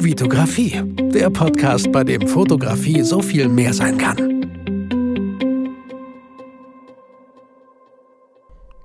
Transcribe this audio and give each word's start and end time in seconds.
Vitografie, 0.00 0.80
der 1.12 1.28
Podcast, 1.28 1.90
bei 1.90 2.04
dem 2.04 2.28
Fotografie 2.28 3.02
so 3.02 3.20
viel 3.20 3.48
mehr 3.48 3.74
sein 3.74 3.98
kann. 3.98 4.16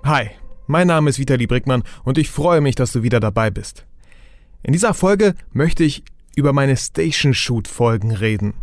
Hi, 0.04 0.32
mein 0.66 0.88
Name 0.88 1.12
ist 1.12 1.20
Vitali 1.20 1.46
Brickmann 1.46 1.84
und 2.04 2.18
ich 2.18 2.32
freue 2.32 2.62
mich, 2.62 2.74
dass 2.74 2.92
du 2.92 3.04
wieder 3.04 3.20
dabei 3.20 3.52
bist. 3.52 3.86
In 4.64 4.74
dieser 4.74 4.96
Folge 4.96 5.36
möchte 5.52 5.84
ich 5.84 6.04
über 6.36 6.52
meine 6.52 6.76
Station 6.78 7.36
Shoot 7.36 7.68
Folgen 7.68 8.12
reden. 8.12 8.56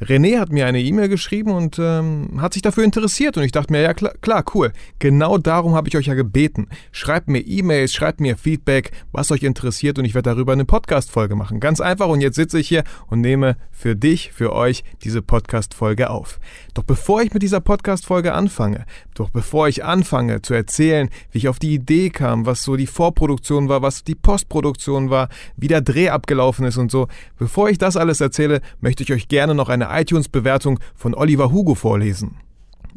René 0.00 0.38
hat 0.38 0.50
mir 0.50 0.66
eine 0.66 0.80
E-Mail 0.80 1.08
geschrieben 1.08 1.50
und 1.50 1.78
ähm, 1.78 2.40
hat 2.40 2.54
sich 2.54 2.62
dafür 2.62 2.84
interessiert 2.84 3.36
und 3.36 3.42
ich 3.42 3.52
dachte 3.52 3.72
mir, 3.72 3.82
ja 3.82 3.92
klar, 3.92 4.14
klar 4.22 4.44
cool, 4.54 4.72
genau 4.98 5.36
darum 5.36 5.74
habe 5.74 5.88
ich 5.88 5.96
euch 5.96 6.06
ja 6.06 6.14
gebeten. 6.14 6.68
Schreibt 6.90 7.28
mir 7.28 7.40
E-Mails, 7.40 7.92
schreibt 7.92 8.18
mir 8.18 8.38
Feedback, 8.38 8.92
was 9.12 9.30
euch 9.30 9.42
interessiert 9.42 9.98
und 9.98 10.06
ich 10.06 10.14
werde 10.14 10.30
darüber 10.30 10.54
eine 10.54 10.64
Podcast-Folge 10.64 11.36
machen. 11.36 11.60
Ganz 11.60 11.82
einfach 11.82 12.08
und 12.08 12.22
jetzt 12.22 12.36
sitze 12.36 12.58
ich 12.58 12.68
hier 12.68 12.84
und 13.08 13.20
nehme 13.20 13.56
für 13.70 13.94
dich, 13.94 14.32
für 14.32 14.54
euch 14.54 14.84
diese 15.02 15.20
Podcast-Folge 15.20 16.08
auf. 16.08 16.40
Doch 16.72 16.84
bevor 16.84 17.20
ich 17.20 17.34
mit 17.34 17.42
dieser 17.42 17.60
Podcast-Folge 17.60 18.32
anfange, 18.32 18.86
doch 19.14 19.28
bevor 19.28 19.68
ich 19.68 19.84
anfange 19.84 20.40
zu 20.40 20.54
erzählen, 20.54 21.10
wie 21.30 21.38
ich 21.38 21.48
auf 21.48 21.58
die 21.58 21.74
Idee 21.74 22.08
kam, 22.08 22.46
was 22.46 22.62
so 22.62 22.76
die 22.76 22.86
Vorproduktion 22.86 23.68
war, 23.68 23.82
was 23.82 24.02
die 24.02 24.14
Postproduktion 24.14 25.10
war, 25.10 25.28
wie 25.58 25.68
der 25.68 25.82
Dreh 25.82 26.08
abgelaufen 26.08 26.64
ist 26.64 26.78
und 26.78 26.90
so, 26.90 27.08
bevor 27.38 27.68
ich 27.68 27.76
das 27.76 27.98
alles 27.98 28.22
erzähle, 28.22 28.62
möchte 28.80 29.02
ich 29.02 29.12
euch 29.12 29.28
gerne 29.28 29.54
noch 29.54 29.68
eine 29.68 29.89
iTunes-Bewertung 29.98 30.80
von 30.94 31.14
Oliver 31.14 31.50
Hugo 31.50 31.74
vorlesen. 31.74 32.36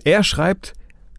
Er 0.03 0.23
schreibt, 0.23 0.73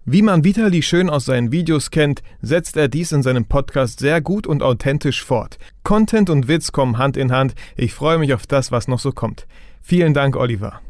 wie 0.06 0.20
man 0.20 0.44
Vitali 0.44 0.82
schön 0.82 1.08
aus 1.08 1.24
seinen 1.24 1.50
Videos 1.50 1.90
kennt, 1.90 2.22
setzt 2.42 2.76
er 2.76 2.88
dies 2.88 3.10
in 3.12 3.22
seinem 3.22 3.46
Podcast 3.46 4.00
sehr 4.00 4.20
gut 4.20 4.46
und 4.46 4.62
authentisch 4.62 5.24
fort. 5.24 5.58
Content 5.82 6.28
und 6.28 6.46
Witz 6.46 6.72
kommen 6.72 6.98
Hand 6.98 7.16
in 7.16 7.32
Hand. 7.32 7.54
Ich 7.74 7.94
freue 7.94 8.18
mich 8.18 8.34
auf 8.34 8.46
das, 8.46 8.70
was 8.70 8.86
noch 8.86 8.98
so 8.98 9.12
kommt. 9.12 9.46
Vielen 9.80 10.12
Dank, 10.12 10.36
Oliver. 10.36 10.80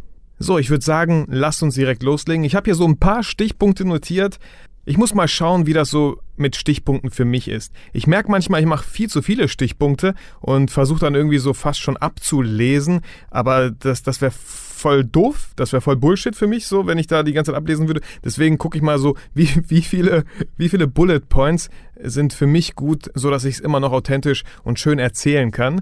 So, 0.40 0.58
ich 0.58 0.68
würde 0.68 0.84
sagen, 0.84 1.26
lasst 1.28 1.62
uns 1.62 1.76
direkt 1.76 2.02
loslegen. 2.02 2.44
Ich 2.44 2.56
habe 2.56 2.64
hier 2.64 2.74
so 2.74 2.86
ein 2.86 2.98
paar 2.98 3.22
Stichpunkte 3.22 3.84
notiert. 3.84 4.38
Ich 4.84 4.98
muss 4.98 5.14
mal 5.14 5.28
schauen, 5.28 5.66
wie 5.66 5.72
das 5.72 5.90
so 5.90 6.18
mit 6.36 6.56
Stichpunkten 6.56 7.10
für 7.10 7.24
mich 7.24 7.48
ist. 7.48 7.72
Ich 7.92 8.06
merke 8.06 8.30
manchmal, 8.30 8.60
ich 8.60 8.66
mache 8.66 8.84
viel 8.88 9.08
zu 9.08 9.22
viele 9.22 9.48
Stichpunkte 9.48 10.14
und 10.40 10.70
versuche 10.70 11.00
dann 11.00 11.14
irgendwie 11.14 11.38
so 11.38 11.54
fast 11.54 11.80
schon 11.80 11.96
abzulesen, 11.96 13.00
aber 13.30 13.70
das, 13.70 14.02
das 14.02 14.20
wäre 14.20 14.32
voll 14.32 15.04
doof, 15.04 15.48
das 15.56 15.72
wäre 15.72 15.80
voll 15.80 15.96
Bullshit 15.96 16.36
für 16.36 16.46
mich, 16.46 16.66
so, 16.66 16.86
wenn 16.86 16.98
ich 16.98 17.06
da 17.06 17.22
die 17.22 17.32
ganze 17.32 17.52
Zeit 17.52 17.58
ablesen 17.58 17.88
würde. 17.88 18.02
Deswegen 18.22 18.58
gucke 18.58 18.76
ich 18.76 18.82
mal 18.82 18.98
so, 18.98 19.16
wie, 19.32 19.48
wie, 19.68 19.80
viele, 19.80 20.24
wie 20.58 20.68
viele 20.68 20.86
Bullet 20.86 21.20
Points 21.20 21.70
sind 22.02 22.32
für 22.34 22.46
mich 22.46 22.74
gut, 22.74 23.10
so 23.14 23.30
dass 23.30 23.44
ich 23.44 23.54
es 23.54 23.60
immer 23.60 23.80
noch 23.80 23.92
authentisch 23.92 24.44
und 24.62 24.78
schön 24.78 24.98
erzählen 24.98 25.50
kann. 25.52 25.80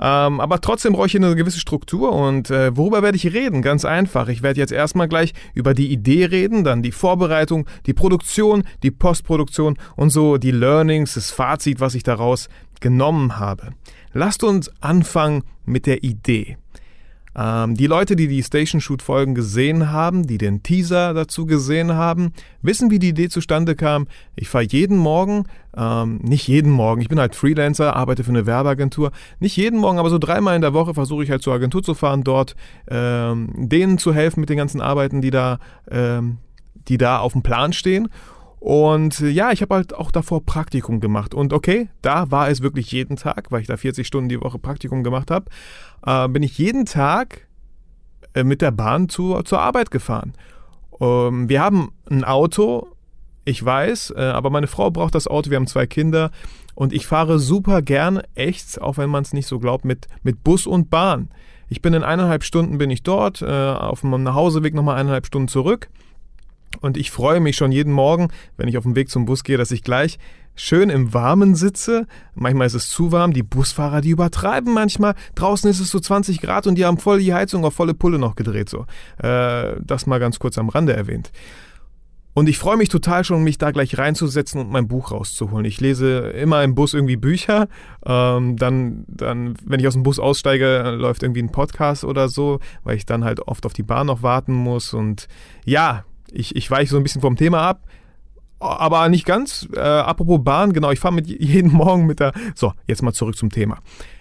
Ähm, 0.00 0.40
aber 0.40 0.60
trotzdem 0.60 0.94
brauche 0.94 1.06
ich 1.06 1.16
eine 1.16 1.36
gewisse 1.36 1.60
Struktur 1.60 2.12
und 2.12 2.50
äh, 2.50 2.76
worüber 2.76 3.02
werde 3.02 3.16
ich 3.16 3.32
reden? 3.32 3.62
Ganz 3.62 3.84
einfach. 3.84 4.28
Ich 4.28 4.42
werde 4.42 4.58
jetzt 4.58 4.72
erstmal 4.72 5.06
gleich 5.06 5.32
über 5.54 5.74
die 5.74 5.92
Idee 5.92 6.24
reden, 6.24 6.64
dann 6.64 6.82
die 6.82 6.90
Vorbereitung, 6.90 7.66
die 7.86 7.94
Produktion, 7.94 8.64
die 8.82 8.90
Postproduktion 8.90 9.78
und 9.96 10.10
so 10.10 10.38
die 10.38 10.50
Learnings, 10.50 11.14
das 11.14 11.30
Fazit, 11.30 11.80
was 11.80 11.94
ich 11.94 12.02
daraus 12.02 12.48
genommen 12.80 13.38
habe. 13.38 13.70
Lasst 14.12 14.44
uns 14.44 14.70
anfangen 14.80 15.44
mit 15.64 15.86
der 15.86 16.02
Idee. 16.02 16.56
Ähm, 17.34 17.76
die 17.76 17.86
Leute, 17.86 18.14
die 18.14 18.28
die 18.28 18.42
Station 18.42 18.80
Shoot 18.80 19.00
Folgen 19.00 19.34
gesehen 19.34 19.90
haben, 19.90 20.26
die 20.26 20.36
den 20.36 20.62
Teaser 20.62 21.14
dazu 21.14 21.46
gesehen 21.46 21.94
haben, 21.94 22.32
wissen, 22.60 22.90
wie 22.90 22.98
die 22.98 23.08
Idee 23.08 23.28
zustande 23.28 23.74
kam. 23.74 24.06
Ich 24.36 24.48
fahre 24.50 24.64
jeden 24.64 24.98
Morgen, 24.98 25.44
ähm, 25.74 26.18
nicht 26.22 26.46
jeden 26.46 26.70
Morgen, 26.70 27.00
ich 27.00 27.08
bin 27.08 27.18
halt 27.18 27.34
Freelancer, 27.34 27.96
arbeite 27.96 28.22
für 28.22 28.30
eine 28.30 28.44
Werbeagentur. 28.44 29.12
Nicht 29.40 29.56
jeden 29.56 29.78
Morgen, 29.78 29.98
aber 29.98 30.10
so 30.10 30.18
dreimal 30.18 30.56
in 30.56 30.62
der 30.62 30.74
Woche 30.74 30.92
versuche 30.92 31.24
ich 31.24 31.30
halt 31.30 31.42
zur 31.42 31.54
Agentur 31.54 31.82
zu 31.82 31.94
fahren, 31.94 32.22
dort 32.22 32.54
ähm, 32.88 33.50
denen 33.56 33.96
zu 33.96 34.12
helfen 34.12 34.40
mit 34.40 34.50
den 34.50 34.58
ganzen 34.58 34.82
Arbeiten, 34.82 35.22
die 35.22 35.30
da, 35.30 35.58
ähm, 35.90 36.36
die 36.88 36.98
da 36.98 37.18
auf 37.18 37.32
dem 37.32 37.42
Plan 37.42 37.72
stehen. 37.72 38.08
Und 38.62 39.18
äh, 39.20 39.28
ja, 39.28 39.50
ich 39.50 39.60
habe 39.60 39.74
halt 39.74 39.92
auch 39.92 40.12
davor 40.12 40.46
Praktikum 40.46 41.00
gemacht. 41.00 41.34
Und 41.34 41.52
okay, 41.52 41.88
da 42.00 42.30
war 42.30 42.48
es 42.48 42.62
wirklich 42.62 42.92
jeden 42.92 43.16
Tag, 43.16 43.50
weil 43.50 43.60
ich 43.60 43.66
da 43.66 43.76
40 43.76 44.06
Stunden 44.06 44.28
die 44.28 44.40
Woche 44.40 44.60
Praktikum 44.60 45.02
gemacht 45.02 45.32
habe, 45.32 45.46
äh, 46.06 46.28
bin 46.28 46.44
ich 46.44 46.58
jeden 46.58 46.86
Tag 46.86 47.48
äh, 48.34 48.44
mit 48.44 48.62
der 48.62 48.70
Bahn 48.70 49.08
zu, 49.08 49.42
zur 49.42 49.58
Arbeit 49.58 49.90
gefahren. 49.90 50.34
Ähm, 51.00 51.48
wir 51.48 51.60
haben 51.60 51.90
ein 52.08 52.22
Auto, 52.22 52.86
ich 53.44 53.64
weiß, 53.64 54.14
äh, 54.16 54.20
aber 54.20 54.50
meine 54.50 54.68
Frau 54.68 54.92
braucht 54.92 55.16
das 55.16 55.26
Auto, 55.26 55.50
wir 55.50 55.56
haben 55.56 55.66
zwei 55.66 55.88
Kinder. 55.88 56.30
Und 56.76 56.92
ich 56.92 57.08
fahre 57.08 57.40
super 57.40 57.82
gern, 57.82 58.22
echt, 58.36 58.80
auch 58.80 58.96
wenn 58.96 59.10
man 59.10 59.24
es 59.24 59.32
nicht 59.32 59.48
so 59.48 59.58
glaubt, 59.58 59.84
mit, 59.84 60.06
mit 60.22 60.44
Bus 60.44 60.68
und 60.68 60.88
Bahn. 60.88 61.30
Ich 61.68 61.82
bin 61.82 61.94
in 61.94 62.04
eineinhalb 62.04 62.44
Stunden 62.44 62.78
bin 62.78 62.90
ich 62.90 63.02
dort, 63.02 63.42
äh, 63.42 63.46
auf 63.46 64.02
dem 64.02 64.22
Nachhauseweg 64.22 64.72
nochmal 64.72 64.98
eineinhalb 64.98 65.26
Stunden 65.26 65.48
zurück. 65.48 65.88
Und 66.80 66.96
ich 66.96 67.10
freue 67.10 67.40
mich 67.40 67.56
schon 67.56 67.72
jeden 67.72 67.92
Morgen, 67.92 68.28
wenn 68.56 68.68
ich 68.68 68.76
auf 68.78 68.84
dem 68.84 68.96
Weg 68.96 69.10
zum 69.10 69.24
Bus 69.24 69.44
gehe, 69.44 69.58
dass 69.58 69.70
ich 69.70 69.82
gleich 69.82 70.18
schön 70.54 70.90
im 70.90 71.14
Warmen 71.14 71.54
sitze. 71.54 72.06
Manchmal 72.34 72.66
ist 72.66 72.74
es 72.74 72.88
zu 72.88 73.12
warm. 73.12 73.32
Die 73.32 73.42
Busfahrer, 73.42 74.00
die 74.00 74.10
übertreiben 74.10 74.74
manchmal. 74.74 75.14
Draußen 75.34 75.70
ist 75.70 75.80
es 75.80 75.90
so 75.90 76.00
20 76.00 76.40
Grad 76.40 76.66
und 76.66 76.76
die 76.76 76.84
haben 76.84 76.98
voll 76.98 77.20
die 77.20 77.34
Heizung 77.34 77.64
auf 77.64 77.74
volle 77.74 77.94
Pulle 77.94 78.18
noch 78.18 78.34
gedreht. 78.34 78.68
So, 78.68 78.86
äh, 79.18 79.76
das 79.80 80.06
mal 80.06 80.20
ganz 80.20 80.38
kurz 80.38 80.58
am 80.58 80.68
Rande 80.68 80.94
erwähnt. 80.94 81.32
Und 82.34 82.48
ich 82.48 82.56
freue 82.56 82.78
mich 82.78 82.88
total 82.88 83.24
schon, 83.24 83.44
mich 83.44 83.58
da 83.58 83.72
gleich 83.72 83.98
reinzusetzen 83.98 84.58
und 84.58 84.70
mein 84.70 84.88
Buch 84.88 85.10
rauszuholen. 85.10 85.66
Ich 85.66 85.80
lese 85.82 86.30
immer 86.30 86.64
im 86.64 86.74
Bus 86.74 86.94
irgendwie 86.94 87.16
Bücher. 87.16 87.68
Ähm, 88.06 88.56
dann, 88.56 89.04
dann, 89.06 89.54
wenn 89.66 89.80
ich 89.80 89.86
aus 89.86 89.92
dem 89.92 90.02
Bus 90.02 90.18
aussteige, 90.18 90.94
läuft 90.96 91.22
irgendwie 91.22 91.42
ein 91.42 91.52
Podcast 91.52 92.04
oder 92.04 92.28
so, 92.28 92.58
weil 92.84 92.96
ich 92.96 93.04
dann 93.04 93.24
halt 93.24 93.40
oft 93.40 93.66
auf 93.66 93.74
die 93.74 93.82
Bahn 93.82 94.06
noch 94.06 94.22
warten 94.22 94.54
muss. 94.54 94.94
Und 94.94 95.28
ja, 95.66 96.04
ich, 96.32 96.56
ich 96.56 96.70
weiche 96.70 96.90
so 96.90 96.96
ein 96.96 97.02
bisschen 97.02 97.20
vom 97.20 97.36
Thema 97.36 97.62
ab, 97.62 97.82
aber 98.58 99.08
nicht 99.08 99.26
ganz. 99.26 99.68
Äh, 99.74 99.80
apropos 99.80 100.42
Bahn, 100.42 100.72
genau, 100.72 100.90
ich 100.90 101.00
fahre 101.00 101.20
jeden 101.24 101.72
Morgen 101.72 102.06
mit 102.06 102.20
der. 102.20 102.32
So, 102.54 102.72
jetzt 102.86 103.02
mal 103.02 103.12
zurück 103.12 103.36
zum 103.36 103.50
Thema. 103.50 103.78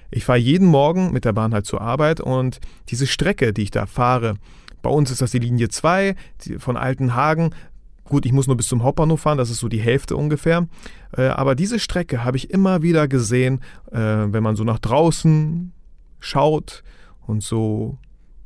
Ich 0.10 0.26
fahre 0.26 0.40
jeden 0.40 0.68
Morgen 0.68 1.14
mit 1.14 1.26
der 1.26 1.34
Bahn 1.34 1.54
halt 1.54 1.66
zur 1.66 1.82
Arbeit 1.82 2.20
und 2.20 2.60
diese 2.90 3.08
Strecke, 3.08 3.54
die 3.54 3.64
ich 3.64 3.72
da 3.72 3.86
fahre, 3.86 4.36
bei 4.82 4.90
uns 4.90 5.12
ist 5.12 5.22
das 5.22 5.32
die 5.32 5.40
Linie 5.40 5.70
2 5.70 6.16
von 6.58 6.76
Altenhagen. 6.76 7.56
Gut, 8.04 8.26
ich 8.26 8.34
muss 8.34 8.48
nur 8.48 8.58
bis 8.58 8.68
zum 8.68 8.84
Hauptbahnhof 8.84 9.22
fahren, 9.22 9.38
das 9.38 9.50
ist 9.50 9.60
so 9.60 9.70
die 9.70 9.80
Hälfte 9.80 10.18
ungefähr. 10.18 10.68
Äh, 11.16 11.28
aber 11.28 11.56
diese 11.56 11.80
Strecke 11.80 12.26
habe 12.26 12.36
ich 12.36 12.50
immer 12.50 12.82
wieder 12.82 13.08
gesehen, 13.08 13.62
äh, 13.92 13.98
wenn 14.00 14.44
man 14.44 14.58
so 14.58 14.66
nach 14.66 14.80
draußen 14.80 15.72
schaut 16.20 16.84
und 17.26 17.42
so 17.42 17.98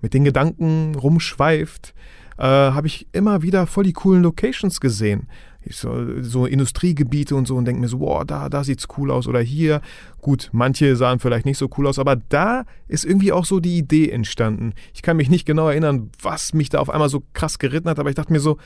mit 0.01 0.13
den 0.13 0.23
Gedanken 0.23 0.93
rumschweift 0.93 1.95
äh, 2.37 2.43
habe 2.43 2.87
ich 2.87 3.07
immer 3.11 3.41
wieder 3.41 3.67
voll 3.67 3.83
die 3.83 3.93
coolen 3.93 4.23
Locations 4.23 4.79
gesehen. 4.79 5.27
So, 5.67 6.21
so, 6.21 6.45
Industriegebiete 6.45 7.35
und 7.35 7.47
so 7.47 7.55
und 7.55 7.65
denke 7.65 7.81
mir 7.81 7.87
so, 7.87 7.99
wow, 7.99 8.23
da, 8.23 8.49
da 8.49 8.63
sieht's 8.63 8.87
cool 8.97 9.09
aus 9.09 9.27
oder 9.27 9.39
hier. 9.39 9.81
Gut, 10.21 10.49
manche 10.51 10.95
sahen 10.95 11.17
vielleicht 11.17 11.45
nicht 11.45 11.57
so 11.57 11.69
cool 11.77 11.87
aus, 11.87 11.97
aber 11.97 12.15
da 12.15 12.65
ist 12.87 13.03
irgendwie 13.03 13.31
auch 13.31 13.45
so 13.45 13.59
die 13.59 13.77
Idee 13.77 14.11
entstanden. 14.11 14.73
Ich 14.93 15.01
kann 15.01 15.17
mich 15.17 15.27
nicht 15.27 15.45
genau 15.45 15.69
erinnern, 15.69 16.11
was 16.21 16.53
mich 16.53 16.69
da 16.69 16.79
auf 16.79 16.91
einmal 16.91 17.09
so 17.09 17.23
krass 17.33 17.57
geritten 17.57 17.89
hat, 17.89 17.97
aber 17.97 18.09
ich 18.09 18.15
dachte 18.15 18.31
mir 18.31 18.39
so, 18.39 18.57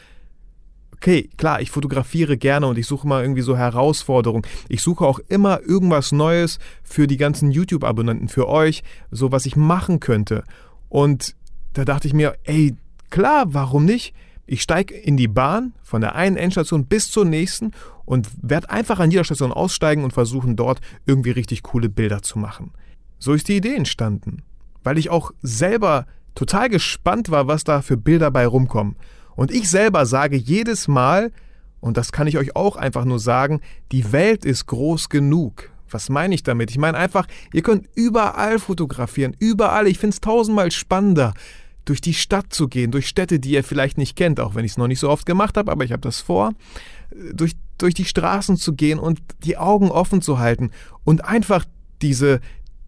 okay, 1.00 1.30
klar, 1.38 1.62
ich 1.62 1.72
fotografiere 1.72 2.38
gerne 2.38 2.68
und 2.68 2.78
ich 2.78 2.86
suche 2.86 3.08
mal 3.08 3.22
irgendwie 3.22 3.42
so 3.42 3.56
Herausforderungen. 3.56 4.46
Ich 4.68 4.82
suche 4.82 5.06
auch 5.06 5.20
immer 5.30 5.62
irgendwas 5.62 6.12
Neues 6.12 6.60
für 6.84 7.08
die 7.08 7.16
ganzen 7.16 7.52
YouTube-Abonnenten, 7.52 8.28
für 8.28 8.50
euch, 8.50 8.84
so 9.10 9.32
was 9.32 9.46
ich 9.46 9.56
machen 9.56 10.02
könnte. 10.02 10.44
Und 10.90 11.38
da 11.72 11.86
dachte 11.86 12.10
ich 12.10 12.14
mir, 12.14 12.36
ey, 12.44 12.76
Klar, 13.10 13.54
warum 13.54 13.86
nicht? 13.86 14.14
Ich 14.46 14.62
steige 14.62 14.96
in 14.96 15.16
die 15.16 15.28
Bahn 15.28 15.74
von 15.84 16.02
der 16.02 16.16
einen 16.16 16.36
Endstation 16.36 16.86
bis 16.86 17.12
zur 17.12 17.26
nächsten 17.26 17.72
und 18.06 18.30
werde 18.42 18.72
einfach 18.72 19.00
an 19.00 19.12
jeder 19.12 19.24
Station 19.24 19.52
aussteigen 19.52 20.04
und 20.04 20.14
versuchen 20.14 20.56
dort 20.56 20.82
irgendwie 21.06 21.32
richtig 21.32 21.62
coole 21.62 21.90
Bilder 21.90 22.24
zu 22.24 22.40
machen. 22.40 22.72
So 23.20 23.34
ist 23.34 23.48
die 23.48 23.58
Idee 23.58 23.76
entstanden, 23.76 24.42
weil 24.84 24.98
ich 24.98 25.12
auch 25.12 25.32
selber 25.42 26.08
total 26.34 26.70
gespannt 26.70 27.30
war, 27.30 27.48
was 27.48 27.64
da 27.64 27.82
für 27.82 27.98
Bilder 27.98 28.32
bei 28.32 28.48
rumkommen. 28.48 28.96
Und 29.36 29.52
ich 29.52 29.70
selber 29.70 30.06
sage 30.06 30.36
jedes 30.36 30.88
Mal, 30.88 31.32
und 31.80 31.98
das 31.98 32.12
kann 32.12 32.28
ich 32.28 32.38
euch 32.38 32.56
auch 32.56 32.76
einfach 32.76 33.06
nur 33.06 33.20
sagen, 33.20 33.62
die 33.92 34.12
Welt 34.12 34.46
ist 34.46 34.66
groß 34.66 35.10
genug. 35.10 35.70
Was 35.92 36.10
meine 36.10 36.36
ich 36.36 36.44
damit? 36.44 36.72
Ich 36.72 36.78
meine 36.78 36.98
einfach, 36.98 37.28
ihr 37.54 37.62
könnt 37.62 37.88
überall 37.96 38.60
fotografieren, 38.60 39.36
überall. 39.40 39.88
Ich 39.88 39.98
finde 39.98 40.14
es 40.16 40.22
tausendmal 40.22 40.72
spannender, 40.72 41.34
durch 41.86 42.02
die 42.02 42.14
Stadt 42.14 42.54
zu 42.54 42.68
gehen, 42.68 42.92
durch 42.92 43.08
Städte, 43.08 43.40
die 43.40 43.52
ihr 43.52 43.64
vielleicht 43.64 43.98
nicht 43.98 44.16
kennt, 44.16 44.40
auch 44.40 44.56
wenn 44.56 44.66
ich 44.66 44.72
es 44.72 44.78
noch 44.78 44.88
nicht 44.88 45.00
so 45.00 45.10
oft 45.10 45.26
gemacht 45.26 45.58
habe, 45.58 45.72
aber 45.72 45.84
ich 45.84 45.92
habe 45.92 46.02
das 46.02 46.20
vor, 46.20 46.54
durch, 47.34 47.54
durch 47.78 47.94
die 47.94 48.06
Straßen 48.06 48.58
zu 48.58 48.74
gehen 48.74 49.00
und 49.00 49.20
die 49.44 49.58
Augen 49.58 49.90
offen 49.90 50.22
zu 50.22 50.40
halten 50.40 50.72
und 51.04 51.26
einfach 51.26 51.66
diese, 52.02 52.42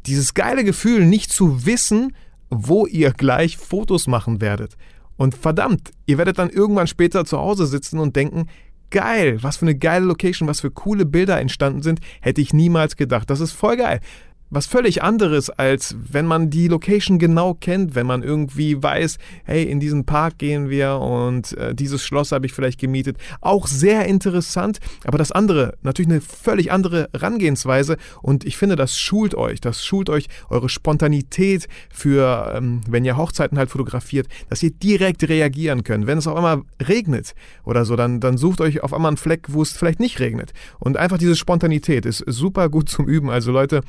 dieses 0.06 0.34
geile 0.34 0.64
Gefühl, 0.64 1.06
nicht 1.06 1.32
zu 1.32 1.66
wissen, 1.66 2.16
wo 2.50 2.86
ihr 2.86 3.12
gleich 3.12 3.58
Fotos 3.58 4.08
machen 4.08 4.42
werdet. 4.42 4.78
Und 5.18 5.36
verdammt, 5.36 5.92
ihr 6.06 6.18
werdet 6.18 6.38
dann 6.38 6.50
irgendwann 6.50 6.88
später 6.88 7.26
zu 7.26 7.38
Hause 7.38 7.66
sitzen 7.68 8.00
und 8.00 8.16
denken, 8.16 8.48
geil, 8.90 9.42
was 9.42 9.58
für 9.58 9.66
eine 9.66 9.76
geile 9.76 10.06
Location, 10.06 10.48
was 10.48 10.62
für 10.62 10.72
coole 10.72 11.06
Bilder 11.06 11.40
entstanden 11.40 11.82
sind, 11.82 12.00
hätte 12.22 12.42
ich 12.42 12.54
niemals 12.54 12.96
gedacht. 12.96 13.30
Das 13.30 13.40
ist 13.40 13.52
voll 13.52 13.78
geil. 13.78 14.02
Was 14.52 14.66
völlig 14.68 15.02
anderes, 15.02 15.50
als 15.50 15.96
wenn 16.12 16.28
man 16.28 16.50
die 16.50 16.68
Location 16.68 17.18
genau 17.18 17.54
kennt, 17.54 17.96
wenn 17.96 18.06
man 18.06 18.22
irgendwie 18.22 18.84
weiß, 18.84 19.18
hey, 19.46 19.64
in 19.64 19.80
diesen 19.80 20.06
Park 20.06 20.38
gehen 20.38 20.70
wir 20.70 20.96
und 20.98 21.58
äh, 21.58 21.74
dieses 21.74 22.04
Schloss 22.04 22.34
habe 22.34 22.46
ich 22.46 22.54
vielleicht 22.54 22.80
gemietet. 22.80 23.18
Auch 23.40 23.66
sehr 23.66 24.06
interessant, 24.06 24.80
aber 25.06 25.18
das 25.18 25.32
andere, 25.32 25.76
natürlich 25.82 26.12
eine 26.12 26.22
völlig 26.22 26.72
andere 26.72 27.10
Herangehensweise 27.14 27.96
und 28.22 28.44
ich 28.44 28.58
finde, 28.58 28.76
das 28.76 29.00
schult 29.00 29.36
euch, 29.36 29.62
das 29.62 29.86
schult 29.86 30.10
euch 30.10 30.28
eure 30.50 30.68
Spontanität 30.68 31.70
für, 31.90 32.54
ähm, 32.54 32.82
wenn 32.90 33.06
ihr 33.06 33.16
Hochzeiten 33.16 33.58
halt 33.58 33.70
fotografiert, 33.70 34.28
dass 34.50 34.62
ihr 34.62 34.72
direkt 34.72 35.28
reagieren 35.30 35.86
könnt. 35.86 36.08
Wenn 36.08 36.18
es 36.18 36.28
auf 36.28 36.36
einmal 36.36 36.64
regnet 36.86 37.36
oder 37.64 37.86
so, 37.86 37.96
dann, 37.96 38.20
dann 38.20 38.38
sucht 38.38 38.60
euch 38.60 38.84
auf 38.84 38.94
einmal 38.94 39.10
einen 39.10 39.18
Fleck, 39.18 39.48
wo 39.48 39.62
es 39.62 39.72
vielleicht 39.72 40.02
nicht 40.02 40.20
regnet. 40.20 40.52
Und 40.80 40.98
einfach 40.98 41.18
diese 41.18 41.38
Spontanität 41.38 42.06
ist 42.06 42.24
super 42.28 42.68
gut 42.68 42.90
zum 42.90 43.08
Üben. 43.08 43.30
Also 43.30 43.54
Leute, 43.54 43.82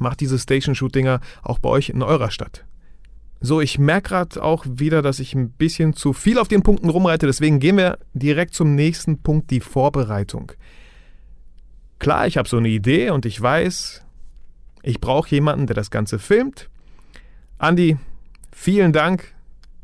macht 0.00 0.20
diese 0.20 0.38
Station-Shoot-Dinger 0.38 1.20
auch 1.42 1.58
bei 1.58 1.68
euch 1.68 1.88
in 1.88 2.02
eurer 2.02 2.30
Stadt. 2.30 2.64
So, 3.40 3.60
ich 3.60 3.78
merke 3.78 4.10
gerade 4.10 4.42
auch 4.42 4.64
wieder, 4.68 5.02
dass 5.02 5.20
ich 5.20 5.34
ein 5.34 5.50
bisschen 5.50 5.92
zu 5.92 6.12
viel 6.12 6.38
auf 6.38 6.48
den 6.48 6.62
Punkten 6.62 6.88
rumreite, 6.88 7.26
deswegen 7.26 7.60
gehen 7.60 7.76
wir 7.76 7.98
direkt 8.14 8.54
zum 8.54 8.74
nächsten 8.74 9.18
Punkt, 9.22 9.50
die 9.50 9.60
Vorbereitung. 9.60 10.52
Klar, 11.98 12.26
ich 12.26 12.38
habe 12.38 12.48
so 12.48 12.56
eine 12.56 12.68
Idee 12.68 13.10
und 13.10 13.26
ich 13.26 13.40
weiß, 13.40 14.04
ich 14.82 15.00
brauche 15.00 15.30
jemanden, 15.30 15.66
der 15.66 15.74
das 15.74 15.90
Ganze 15.90 16.18
filmt. 16.18 16.70
Andi, 17.58 17.98
vielen 18.52 18.92
Dank, 18.92 19.34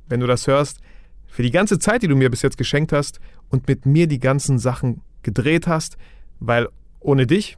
wenn 0.08 0.20
du 0.20 0.26
das 0.26 0.46
hörst, 0.46 0.80
für 1.26 1.42
die 1.42 1.50
ganze 1.50 1.78
Zeit, 1.78 2.02
die 2.02 2.08
du 2.08 2.16
mir 2.16 2.30
bis 2.30 2.42
jetzt 2.42 2.58
geschenkt 2.58 2.92
hast 2.92 3.20
und 3.48 3.66
mit 3.66 3.86
mir 3.86 4.06
die 4.06 4.20
ganzen 4.20 4.58
Sachen 4.58 5.00
gedreht 5.22 5.66
hast, 5.66 5.96
weil 6.40 6.68
ohne 7.00 7.26
dich 7.26 7.56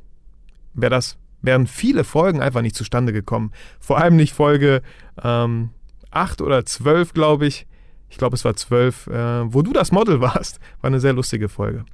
wäre 0.74 0.90
das 0.90 1.18
wären 1.44 1.66
viele 1.66 2.04
Folgen 2.04 2.40
einfach 2.40 2.62
nicht 2.62 2.76
zustande 2.76 3.12
gekommen. 3.12 3.52
Vor 3.78 3.98
allem 3.98 4.16
nicht 4.16 4.32
Folge 4.32 4.82
ähm, 5.22 5.70
8 6.10 6.40
oder 6.40 6.64
12, 6.64 7.12
glaube 7.12 7.46
ich. 7.46 7.66
Ich 8.08 8.16
glaube, 8.16 8.36
es 8.36 8.44
war 8.44 8.54
12, 8.54 9.06
äh, 9.08 9.52
wo 9.52 9.62
du 9.62 9.72
das 9.72 9.92
Model 9.92 10.20
warst. 10.20 10.60
War 10.80 10.88
eine 10.88 11.00
sehr 11.00 11.12
lustige 11.12 11.48
Folge. 11.48 11.84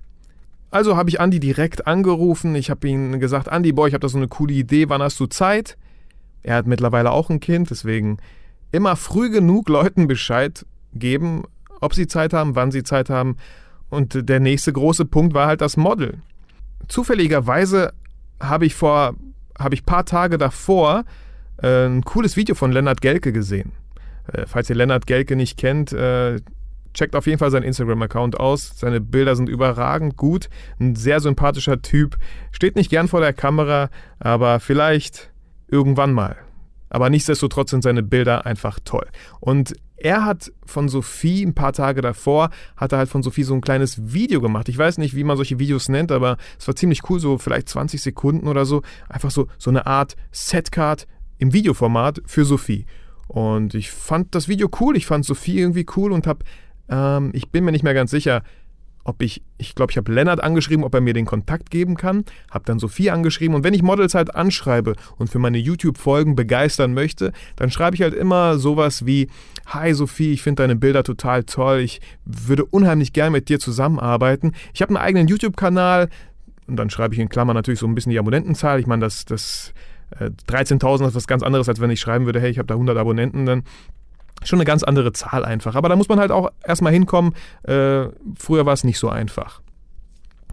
Also 0.71 0.97
habe 0.97 1.11
ich 1.11 1.21
Andi 1.21 1.41
direkt 1.41 1.87
angerufen. 1.87 2.55
Ich 2.55 2.71
habe 2.71 2.87
ihm 2.89 3.19
gesagt, 3.19 3.49
Andi, 3.49 3.73
boah, 3.73 3.89
ich 3.89 3.95
habe 3.95 4.03
da 4.03 4.09
so 4.09 4.19
eine 4.19 4.29
coole 4.29 4.55
Idee. 4.55 4.89
Wann 4.89 5.03
hast 5.03 5.19
du 5.19 5.27
Zeit? 5.27 5.77
Er 6.43 6.57
hat 6.57 6.67
mittlerweile 6.67 7.11
auch 7.11 7.29
ein 7.29 7.41
Kind, 7.41 7.71
deswegen 7.71 8.19
immer 8.73 8.97
früh 8.97 9.31
genug 9.31 9.69
Leuten 9.69 10.07
Bescheid 10.07 10.65
geben, 10.95 11.43
ob 11.81 11.95
sie 11.95 12.07
Zeit 12.07 12.33
haben, 12.33 12.55
wann 12.55 12.71
sie 12.71 12.85
Zeit 12.85 13.11
haben. 13.11 13.37
Und 13.89 14.29
der 14.29 14.39
nächste 14.39 14.73
große 14.73 15.05
Punkt 15.05 15.35
war 15.35 15.49
halt 15.49 15.61
das 15.61 15.77
Model. 15.77 16.23
Zufälligerweise 16.87 17.93
habe 18.41 18.65
ich 18.65 18.75
vor 18.75 19.15
habe 19.61 19.75
ich 19.75 19.83
ein 19.83 19.87
paar 19.87 20.05
Tage 20.05 20.39
davor 20.39 21.05
äh, 21.63 21.87
ein 21.87 22.03
cooles 22.03 22.37
Video 22.37 22.55
von 22.55 22.73
Lennart 22.73 23.01
Gelke 23.01 23.33
gesehen. 23.33 23.73
Äh, 24.33 24.47
falls 24.47 24.71
ihr 24.71 24.77
Lennart 24.77 25.07
Gelke 25.07 25.37
nicht 25.37 25.59
kennt, 25.59 25.93
äh, 25.93 26.41
checkt 26.95 27.15
auf 27.15 27.27
jeden 27.27 27.39
Fall 27.39 27.51
seinen 27.51 27.63
Instagram-Account 27.63 28.39
aus. 28.39 28.73
Seine 28.77 29.01
Bilder 29.01 29.37
sind 29.37 29.49
überragend 29.49 30.17
gut. 30.17 30.49
Ein 30.81 30.97
sehr 30.97 31.21
sympathischer 31.21 31.83
Typ. 31.83 32.17
Steht 32.51 32.77
nicht 32.77 32.91
gern 32.91 33.09
vor 33.09 33.21
der 33.21 33.33
Kamera, 33.33 33.91
aber 34.19 34.61
vielleicht 34.61 35.31
irgendwann 35.69 36.13
mal. 36.13 36.37
Aber 36.89 37.09
nichtsdestotrotz 37.11 37.71
sind 37.71 37.83
seine 37.83 38.03
Bilder 38.03 38.47
einfach 38.47 38.81
toll. 38.85 39.07
Und 39.39 39.75
er 40.01 40.25
hat 40.25 40.51
von 40.65 40.89
Sophie 40.89 41.45
ein 41.45 41.55
paar 41.55 41.73
Tage 41.73 42.01
davor, 42.01 42.51
hat 42.77 42.93
er 42.93 42.99
halt 42.99 43.11
von 43.11 43.23
Sophie 43.23 43.43
so 43.43 43.55
ein 43.55 43.61
kleines 43.61 44.13
Video 44.13 44.41
gemacht. 44.41 44.69
Ich 44.69 44.79
weiß 44.79 44.99
nicht, 44.99 45.15
wie 45.15 45.25
man 45.25 45.37
solche 45.37 45.59
Videos 45.59 45.89
nennt, 45.89 46.11
aber 46.11 46.39
es 46.59 46.67
war 46.67 46.75
ziemlich 46.75 47.09
cool, 47.11 47.21
so 47.21 47.37
vielleicht 47.37 47.69
20 47.69 48.01
Sekunden 48.01 48.49
oder 48.49 48.65
so. 48.65 48.83
Einfach 49.09 49.31
so, 49.31 49.47
so 49.59 49.71
eine 49.71 49.87
Art 49.87 50.17
Setcard 50.33 51.07
im 51.39 51.53
Videoformat 51.53 52.23
für 52.25 52.45
Sophie. 52.47 52.87
Und 53.29 53.75
ich 53.75 53.91
fand 53.91 54.35
das 54.35 54.49
Video 54.49 54.71
cool, 54.81 54.97
ich 54.97 55.07
fand 55.07 55.25
Sophie 55.25 55.59
irgendwie 55.59 55.87
cool 55.97 56.13
und 56.13 56.27
hab, 56.27 56.45
ähm, 56.89 57.31
ich 57.35 57.51
bin 57.51 57.65
mir 57.65 57.73
nicht 57.73 57.85
mehr 57.85 57.95
ganz 57.95 58.11
sicher, 58.11 58.43
ob 59.11 59.23
ich, 59.23 59.43
ich 59.59 59.75
glaube, 59.75 59.91
ich 59.91 59.97
habe 59.97 60.13
Lennart 60.13 60.43
angeschrieben, 60.43 60.85
ob 60.85 60.95
er 60.95 61.01
mir 61.01 61.15
den 61.15 61.27
Kontakt 61.27 61.71
geben 61.71 61.97
kann, 61.97 62.25
habe 62.51 62.65
dann 62.65 62.79
Sophie 62.79 63.11
angeschrieben 63.11 63.57
und 63.57 63.65
wenn 63.65 63.75
ich 63.75 63.83
Models 63.83 64.15
halt 64.15 64.35
anschreibe 64.35 64.95
und 65.19 65.31
für 65.31 65.41
meine 65.41 65.59
YouTube-Folgen 65.59 66.37
begeistern 66.37 66.95
möchte, 66.95 67.33
dann 67.57 67.71
schreibe 67.71 67.97
ich 67.97 68.03
halt 68.03 68.15
immer 68.15 68.59
sowas 68.59 69.05
wie, 69.05 69.29
Hi 69.67 69.93
Sophie, 69.93 70.33
ich 70.33 70.43
finde 70.43 70.63
deine 70.63 70.77
Bilder 70.77 71.03
total 71.03 71.43
toll, 71.43 71.81
ich 71.81 72.01
würde 72.25 72.65
unheimlich 72.65 73.13
gern 73.13 73.33
mit 73.33 73.49
dir 73.49 73.59
zusammenarbeiten. 73.59 74.53
Ich 74.73 74.81
habe 74.81 74.91
einen 74.91 75.05
eigenen 75.05 75.27
YouTube-Kanal 75.27 76.09
und 76.69 76.77
dann 76.77 76.89
schreibe 76.89 77.15
ich 77.15 77.21
in 77.21 77.29
Klammern 77.29 77.57
natürlich 77.57 77.81
so 77.81 77.87
ein 77.87 77.97
bisschen 77.97 78.11
die 78.11 78.19
Abonnentenzahl. 78.19 78.79
Ich 78.79 78.87
meine, 78.87 79.05
das, 79.05 79.25
das 79.25 79.75
äh, 80.19 80.31
13.000 80.49 81.09
ist 81.09 81.15
was 81.17 81.27
ganz 81.27 81.43
anderes, 81.43 81.69
als 81.69 81.81
wenn 81.81 81.91
ich 81.91 82.01
schreiben 82.01 82.27
würde, 82.27 82.41
hey, 82.41 82.51
ich 82.51 82.59
habe 82.59 82.67
da 82.69 82.75
100 82.75 82.97
Abonnenten, 82.97 83.45
dann 83.45 83.65
Schon 84.45 84.59
eine 84.59 84.65
ganz 84.65 84.83
andere 84.83 85.13
Zahl 85.13 85.45
einfach. 85.45 85.75
Aber 85.75 85.89
da 85.89 85.97
muss 85.97 86.09
man 86.09 86.19
halt 86.19 86.31
auch 86.31 86.51
erstmal 86.65 86.93
hinkommen. 86.93 87.35
Äh, 87.63 88.09
früher 88.37 88.67
war 88.67 88.73
es 88.73 88.85
nicht 88.85 88.99
so 88.99 89.09
einfach. 89.09 89.61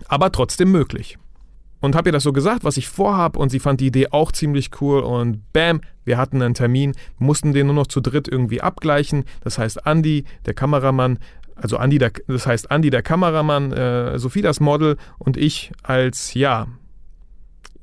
Aber 0.07 0.31
trotzdem 0.31 0.71
möglich. 0.71 1.17
Und 1.79 1.95
habe 1.95 2.09
ihr 2.09 2.13
das 2.13 2.23
so 2.23 2.33
gesagt, 2.33 2.63
was 2.63 2.77
ich 2.77 2.89
vorhab, 2.89 3.37
und 3.37 3.49
sie 3.49 3.59
fand 3.59 3.79
die 3.81 3.87
Idee 3.87 4.07
auch 4.11 4.31
ziemlich 4.31 4.71
cool. 4.81 5.01
Und 5.01 5.41
bam, 5.53 5.81
wir 6.05 6.17
hatten 6.17 6.41
einen 6.41 6.53
Termin, 6.53 6.93
mussten 7.17 7.53
den 7.53 7.67
nur 7.67 7.75
noch 7.75 7.87
zu 7.87 8.01
dritt 8.01 8.27
irgendwie 8.27 8.61
abgleichen. 8.61 9.25
Das 9.41 9.57
heißt, 9.57 9.85
Andy, 9.85 10.25
der 10.45 10.53
Kameramann, 10.53 11.19
also 11.55 11.77
Andy, 11.77 11.99
der, 11.99 12.11
das 12.27 12.47
heißt 12.47 12.71
Andy, 12.71 12.89
der 12.89 13.03
Kameramann, 13.03 13.71
äh, 13.71 14.17
Sophie 14.17 14.41
das 14.41 14.59
Model 14.59 14.97
und 15.19 15.37
ich 15.37 15.71
als, 15.83 16.33
ja, 16.33 16.67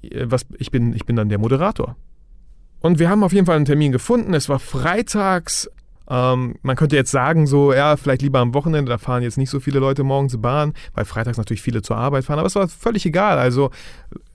äh, 0.03 0.27
was, 0.27 0.47
ich 0.59 0.71
bin, 0.71 0.93
ich 0.93 1.07
bin 1.07 1.15
dann 1.15 1.29
der 1.29 1.39
Moderator. 1.39 1.97
Und 2.81 2.99
wir 2.99 3.09
haben 3.09 3.23
auf 3.23 3.33
jeden 3.33 3.47
Fall 3.47 3.57
einen 3.57 3.65
Termin 3.65 3.93
gefunden. 3.93 4.35
Es 4.35 4.49
war 4.49 4.59
freitags 4.59 5.71
ähm, 6.09 6.57
man 6.63 6.77
könnte 6.77 6.97
jetzt 6.97 7.11
sagen, 7.11 7.47
so, 7.47 7.73
ja, 7.73 7.97
vielleicht 7.97 8.23
lieber 8.23 8.41
am 8.41 8.55
Wochenende, 8.55 8.91
da 8.91 8.99
fahren 8.99 9.23
jetzt 9.23 9.39
nicht 9.39 9.51
so 9.51 9.61
viele 9.61 9.79
Leute 9.79 10.05
morgens 10.05 10.41
Bahn, 10.41 10.75
weil 10.95 11.05
freitags 11.05 11.39
natürlich 11.39 11.63
viele 11.63 11.83
zur 11.83 11.97
Arbeit 11.97 12.25
fahren, 12.25 12.39
aber 12.39 12.47
es 12.47 12.55
war 12.55 12.69
völlig 12.69 13.07
egal. 13.07 13.39
Also 13.39 13.71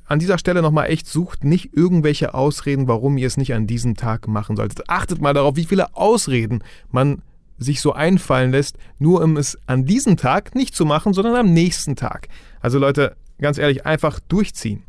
an 0.05 0.19
dieser 0.19 0.39
Stelle 0.39 0.63
nochmal 0.63 0.89
echt, 0.89 1.07
sucht 1.07 1.43
nicht 1.43 1.75
irgendwelche 1.77 2.33
Ausreden, 2.33 2.87
warum 2.87 3.17
ihr 3.17 3.27
es 3.27 3.37
nicht 3.37 3.53
an 3.53 3.67
diesem 3.67 3.95
Tag 3.95 4.27
machen 4.27 4.55
solltet. 4.55 4.89
Achtet 4.89 5.21
mal 5.21 5.33
darauf, 5.33 5.55
wie 5.55 5.65
viele 5.65 5.95
Ausreden 5.95 6.63
man 6.91 7.21
sich 7.59 7.81
so 7.81 7.93
einfallen 7.93 8.51
lässt, 8.51 8.77
nur 8.97 9.21
um 9.21 9.37
es 9.37 9.59
an 9.67 9.85
diesem 9.85 10.17
Tag 10.17 10.55
nicht 10.55 10.75
zu 10.75 10.85
machen, 10.85 11.13
sondern 11.13 11.35
am 11.35 11.53
nächsten 11.53 11.95
Tag. 11.95 12.29
Also 12.61 12.79
Leute, 12.79 13.15
ganz 13.39 13.57
ehrlich, 13.59 13.85
einfach 13.85 14.19
durchziehen. 14.19 14.83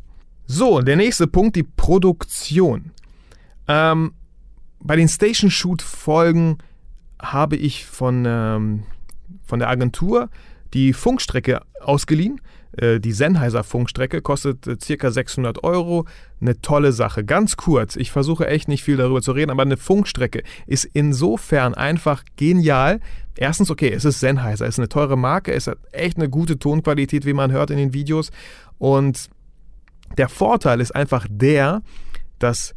So, 0.47 0.81
der 0.81 0.95
nächste 0.95 1.27
Punkt, 1.27 1.55
die 1.55 1.63
Produktion. 1.63 2.91
Ähm, 3.67 4.13
bei 4.79 4.95
den 4.95 5.07
Station 5.07 5.51
Shoot 5.51 5.81
Folgen 5.81 6.57
habe 7.21 7.55
ich 7.55 7.85
von, 7.85 8.25
ähm, 8.27 8.83
von 9.45 9.59
der 9.59 9.69
Agentur 9.69 10.29
die 10.73 10.93
Funkstrecke 10.93 11.61
ausgeliehen. 11.81 12.39
Äh, 12.77 12.99
die 12.99 13.11
Sennheiser 13.11 13.63
Funkstrecke 13.63 14.21
kostet 14.21 14.67
äh, 14.67 14.77
circa 14.81 15.11
600 15.11 15.63
Euro. 15.63 16.05
Eine 16.39 16.61
tolle 16.61 16.91
Sache. 16.93 17.23
Ganz 17.23 17.57
kurz, 17.57 17.95
ich 17.95 18.11
versuche 18.11 18.47
echt 18.47 18.67
nicht 18.67 18.83
viel 18.83 18.97
darüber 18.97 19.21
zu 19.21 19.31
reden, 19.31 19.51
aber 19.51 19.63
eine 19.63 19.77
Funkstrecke 19.77 20.43
ist 20.67 20.85
insofern 20.85 21.73
einfach 21.73 22.23
genial. 22.37 22.99
Erstens, 23.37 23.69
okay, 23.69 23.91
es 23.91 24.05
ist 24.05 24.19
Sennheiser, 24.19 24.65
es 24.65 24.75
ist 24.75 24.79
eine 24.79 24.89
teure 24.89 25.17
Marke, 25.17 25.53
es 25.53 25.67
hat 25.67 25.77
echt 25.91 26.17
eine 26.17 26.29
gute 26.29 26.59
Tonqualität, 26.59 27.25
wie 27.25 27.33
man 27.33 27.51
hört 27.51 27.71
in 27.71 27.77
den 27.77 27.93
Videos. 27.93 28.31
Und 28.77 29.29
der 30.17 30.29
Vorteil 30.29 30.81
ist 30.81 30.95
einfach 30.95 31.27
der, 31.29 31.81
dass 32.39 32.73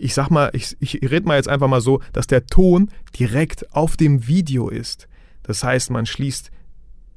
ich 0.00 0.14
sag 0.14 0.30
mal, 0.30 0.50
ich, 0.52 0.76
ich 0.80 1.00
rede 1.02 1.26
mal 1.26 1.36
jetzt 1.36 1.48
einfach 1.48 1.68
mal 1.68 1.80
so, 1.80 2.00
dass 2.12 2.26
der 2.26 2.46
Ton 2.46 2.90
direkt 3.18 3.74
auf 3.74 3.96
dem 3.96 4.26
Video 4.26 4.68
ist. 4.68 5.08
Das 5.42 5.64
heißt, 5.64 5.90
man 5.90 6.06
schließt 6.06 6.50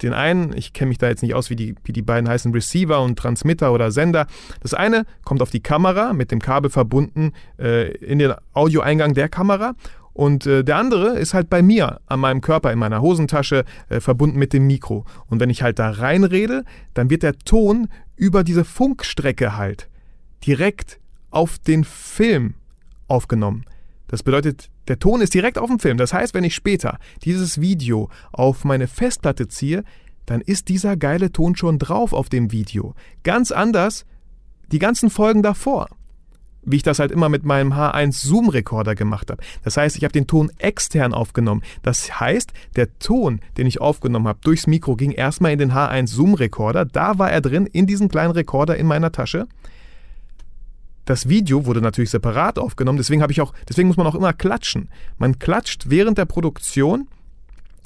den 0.02 0.14
einen, 0.14 0.56
ich 0.56 0.74
kenne 0.74 0.90
mich 0.90 0.98
da 0.98 1.10
jetzt 1.10 1.22
nicht 1.22 1.36
aus, 1.36 1.50
wie 1.50 1.56
die, 1.56 1.76
wie 1.84 1.94
die 1.94 2.02
beiden 2.02 2.28
heißen, 2.28 2.52
Receiver 2.52 3.02
und 3.02 3.18
Transmitter 3.18 3.72
oder 3.72 3.92
Sender. 3.92 4.26
Das 4.62 4.74
eine 4.74 5.06
kommt 5.24 5.42
auf 5.42 5.52
die 5.52 5.62
Kamera, 5.62 6.14
mit 6.14 6.32
dem 6.32 6.42
Kabel 6.42 6.72
verbunden 6.72 7.34
äh, 7.60 7.92
in 7.98 8.20
den 8.20 8.34
Audioeingang 8.54 9.14
der 9.14 9.30
Kamera. 9.30 9.76
Und 10.14 10.46
äh, 10.46 10.64
der 10.64 10.78
andere 10.78 11.18
ist 11.18 11.34
halt 11.34 11.50
bei 11.50 11.62
mir, 11.62 12.02
an 12.08 12.20
meinem 12.20 12.42
Körper, 12.42 12.72
in 12.72 12.80
meiner 12.80 13.02
Hosentasche, 13.02 13.64
äh, 13.90 14.00
verbunden 14.00 14.40
mit 14.40 14.54
dem 14.54 14.68
Mikro. 14.68 15.06
Und 15.28 15.40
wenn 15.40 15.50
ich 15.50 15.62
halt 15.62 15.80
da 15.80 15.92
reinrede, 15.92 16.64
dann 16.94 17.10
wird 17.10 17.24
der 17.24 17.38
Ton 17.38 17.88
über 18.16 18.44
diese 18.44 18.66
Funkstrecke 18.66 19.56
halt 19.56 19.88
direkt 20.46 21.00
auf 21.30 21.60
den 21.60 21.84
Film 21.84 22.56
aufgenommen. 23.12 23.66
Das 24.08 24.24
bedeutet, 24.24 24.70
der 24.88 25.00
Ton 25.00 25.22
ist 25.22 25.34
direkt 25.34 25.58
auf 25.58 25.70
dem 25.70 25.80
Film. 25.80 25.98
Das 25.98 26.14
heißt, 26.14 26.34
wenn 26.34 26.44
ich 26.44 26.56
später 26.56 26.98
dieses 27.24 27.62
Video 27.62 28.10
auf 28.32 28.66
meine 28.66 28.88
Festplatte 28.88 29.48
ziehe, 29.48 29.84
dann 30.26 30.42
ist 30.42 30.70
dieser 30.70 30.98
geile 30.98 31.32
Ton 31.32 31.56
schon 31.56 31.80
drauf 31.80 32.14
auf 32.14 32.30
dem 32.30 32.52
Video. 32.52 32.94
Ganz 33.24 33.52
anders 33.52 34.06
die 34.72 34.80
ganzen 34.80 35.10
Folgen 35.10 35.44
davor. 35.44 35.88
Wie 36.64 36.76
ich 36.76 36.84
das 36.84 37.00
halt 37.00 37.12
immer 37.12 37.28
mit 37.28 37.44
meinem 37.44 37.74
H1 37.74 38.28
Zoom-Rekorder 38.28 38.96
gemacht 38.96 39.32
habe. 39.32 39.42
Das 39.64 39.78
heißt, 39.78 39.98
ich 39.98 40.04
habe 40.04 40.12
den 40.12 40.28
Ton 40.28 40.52
extern 40.60 41.14
aufgenommen. 41.14 41.64
Das 41.82 42.20
heißt, 42.20 42.52
der 42.76 43.00
Ton, 43.00 43.40
den 43.58 43.66
ich 43.66 43.82
aufgenommen 43.82 44.28
habe 44.28 44.40
durchs 44.44 44.68
Mikro, 44.68 44.96
ging 44.96 45.12
erstmal 45.12 45.54
in 45.54 45.60
den 45.60 45.72
H1 45.72 46.08
Zoom-Rekorder. 46.08 46.86
Da 46.86 47.18
war 47.18 47.32
er 47.32 47.42
drin, 47.42 47.66
in 47.66 47.88
diesem 47.88 48.10
kleinen 48.10 48.32
Rekorder 48.32 48.78
in 48.78 48.88
meiner 48.88 49.12
Tasche. 49.12 49.48
Das 51.06 51.30
Video 51.30 51.66
wurde 51.66 51.82
natürlich 51.82 52.10
separat 52.10 52.60
aufgenommen, 52.60 52.98
deswegen 52.98 53.22
habe 53.22 53.32
ich 53.32 53.42
auch, 53.42 53.54
deswegen 53.68 53.88
muss 53.88 53.98
man 53.98 54.08
auch 54.08 54.16
immer 54.16 54.34
klatschen. 54.34 54.90
Man 55.18 55.40
klatscht 55.40 55.90
während 55.90 56.18
der 56.18 56.26
Produktion 56.26 57.08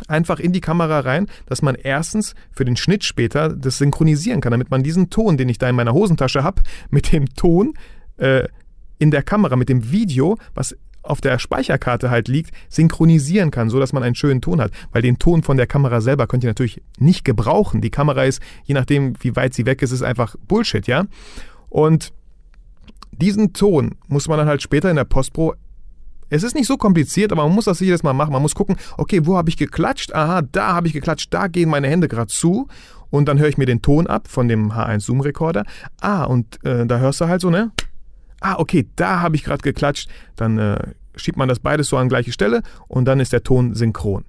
einfach 0.07 0.39
in 0.39 0.51
die 0.51 0.61
Kamera 0.61 0.99
rein, 0.99 1.27
dass 1.45 1.61
man 1.61 1.75
erstens 1.75 2.35
für 2.51 2.65
den 2.65 2.75
Schnitt 2.75 3.03
später 3.03 3.49
das 3.49 3.77
synchronisieren 3.77 4.41
kann, 4.41 4.51
damit 4.51 4.69
man 4.69 4.83
diesen 4.83 5.09
Ton, 5.09 5.37
den 5.37 5.49
ich 5.49 5.57
da 5.57 5.69
in 5.69 5.75
meiner 5.75 5.93
Hosentasche 5.93 6.43
habe, 6.43 6.61
mit 6.89 7.11
dem 7.11 7.33
Ton 7.33 7.73
äh, 8.17 8.47
in 8.97 9.11
der 9.11 9.23
Kamera, 9.23 9.55
mit 9.55 9.69
dem 9.69 9.91
Video, 9.91 10.37
was 10.53 10.75
auf 11.01 11.21
der 11.21 11.37
Speicherkarte 11.39 12.09
halt 12.09 12.27
liegt, 12.27 12.51
synchronisieren 12.67 13.51
kann, 13.51 13.69
so 13.69 13.79
dass 13.79 13.93
man 13.93 14.03
einen 14.03 14.15
schönen 14.15 14.41
Ton 14.41 14.59
hat. 14.59 14.71
Weil 14.91 15.01
den 15.01 15.19
Ton 15.19 15.43
von 15.43 15.57
der 15.57 15.67
Kamera 15.67 16.01
selber 16.01 16.27
könnt 16.27 16.43
ihr 16.43 16.49
natürlich 16.49 16.81
nicht 16.97 17.23
gebrauchen. 17.23 17.81
Die 17.81 17.91
Kamera 17.91 18.23
ist, 18.23 18.41
je 18.63 18.73
nachdem, 18.73 19.13
wie 19.19 19.35
weit 19.35 19.53
sie 19.53 19.65
weg 19.65 19.81
ist, 19.81 19.91
ist 19.91 20.01
einfach 20.01 20.35
Bullshit, 20.47 20.87
ja. 20.87 21.05
Und 21.69 22.11
diesen 23.21 23.53
Ton 23.53 23.95
muss 24.07 24.27
man 24.27 24.37
dann 24.37 24.47
halt 24.47 24.61
später 24.61 24.89
in 24.89 24.95
der 24.95 25.05
Postpro 25.05 25.55
es 26.29 26.43
ist 26.43 26.55
nicht 26.55 26.67
so 26.67 26.77
kompliziert, 26.77 27.31
aber 27.31 27.43
man 27.43 27.53
muss 27.53 27.65
das 27.65 27.79
jedes 27.79 28.03
Mal 28.03 28.13
machen. 28.13 28.33
Man 28.33 28.41
muss 28.41 28.55
gucken, 28.55 28.77
okay, 28.97 29.25
wo 29.25 29.37
habe 29.37 29.49
ich 29.49 29.57
geklatscht? 29.57 30.13
Aha, 30.13 30.41
da 30.41 30.73
habe 30.73 30.87
ich 30.87 30.93
geklatscht, 30.93 31.33
da 31.33 31.47
gehen 31.47 31.69
meine 31.69 31.87
Hände 31.87 32.07
gerade 32.07 32.27
zu. 32.27 32.67
Und 33.11 33.27
dann 33.27 33.39
höre 33.39 33.47
ich 33.47 33.57
mir 33.57 33.67
den 33.67 33.81
Ton 33.81 34.07
ab 34.07 34.27
von 34.27 34.47
dem 34.47 34.71
H1 34.71 35.01
Zoom 35.01 35.21
Recorder. 35.21 35.65
Ah, 36.01 36.23
und 36.23 36.63
äh, 36.65 36.85
da 36.85 36.97
hörst 36.97 37.21
du 37.21 37.27
halt 37.27 37.41
so, 37.41 37.49
ne? 37.49 37.71
Ah, 38.41 38.55
okay, 38.57 38.87
da 38.95 39.21
habe 39.21 39.35
ich 39.35 39.43
gerade 39.43 39.61
geklatscht. 39.61 40.09
Dann 40.35 40.57
äh, 40.57 40.79
schiebt 41.15 41.37
man 41.37 41.47
das 41.47 41.59
beides 41.59 41.87
so 41.87 41.97
an 41.97 42.09
gleiche 42.09 42.31
Stelle 42.31 42.63
und 42.87 43.05
dann 43.05 43.19
ist 43.19 43.31
der 43.31 43.43
Ton 43.43 43.73
synchron. 43.75 44.25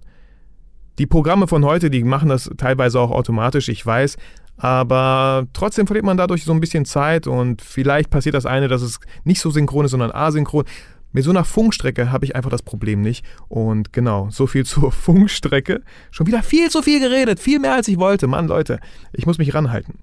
Die 0.99 1.07
Programme 1.07 1.47
von 1.47 1.65
heute, 1.65 1.91
die 1.91 2.05
machen 2.05 2.29
das 2.29 2.51
teilweise 2.57 3.01
auch 3.01 3.11
automatisch, 3.11 3.69
ich 3.69 3.85
weiß, 3.85 4.17
aber 4.57 5.47
trotzdem 5.53 5.87
verliert 5.87 6.07
man 6.07 6.17
dadurch 6.17 6.45
so 6.45 6.53
ein 6.53 6.61
bisschen 6.61 6.85
Zeit 6.85 7.27
und 7.27 7.61
vielleicht 7.63 8.11
passiert 8.11 8.35
das 8.35 8.47
eine, 8.47 8.69
dass 8.69 8.83
es 8.83 9.01
nicht 9.25 9.41
so 9.41 9.51
synchron 9.51 9.85
ist, 9.85 9.91
sondern 9.91 10.13
asynchron. 10.13 10.65
Mit 11.13 11.25
so 11.25 11.31
einer 11.31 11.45
Funkstrecke 11.45 12.13
habe 12.13 12.25
ich 12.27 12.37
einfach 12.37 12.51
das 12.51 12.63
Problem 12.63 13.01
nicht. 13.01 13.25
Und 13.49 13.93
genau, 13.93 14.29
so 14.31 14.47
viel 14.47 14.65
zur 14.67 14.93
Funkstrecke. 14.93 15.83
Schon 16.11 16.27
wieder 16.27 16.43
viel 16.43 16.71
zu 16.71 16.83
viel 16.83 17.01
geredet, 17.01 17.41
viel 17.41 17.59
mehr 17.59 17.75
als 17.75 17.89
ich 17.89 17.99
wollte. 17.99 18.27
Mann, 18.27 18.49
Leute, 18.49 18.81
ich 19.13 19.27
muss 19.27 19.39
mich 19.39 19.55
ranhalten. 19.55 19.99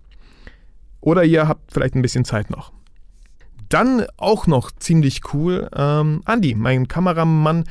Oder 1.01 1.23
ihr 1.23 1.47
habt 1.47 1.71
vielleicht 1.71 1.95
ein 1.95 2.01
bisschen 2.01 2.25
Zeit 2.25 2.49
noch. 2.49 2.71
Dann 3.69 4.05
auch 4.17 4.47
noch 4.47 4.71
ziemlich 4.71 5.21
cool, 5.33 5.67
ähm, 5.75 6.21
Andy, 6.27 6.53
mein 6.53 6.87
Kameramann, 6.87 7.63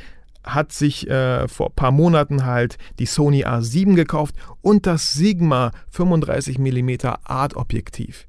hat 0.44 0.72
sich 0.72 1.08
äh, 1.08 1.46
vor 1.48 1.68
ein 1.68 1.74
paar 1.76 1.92
Monaten 1.92 2.44
halt 2.44 2.78
die 2.98 3.06
Sony 3.06 3.44
A7 3.44 3.94
gekauft 3.94 4.34
und 4.60 4.86
das 4.86 5.12
Sigma 5.12 5.72
35mm 5.94 7.18
Art 7.24 7.56
Objektiv. 7.56 8.26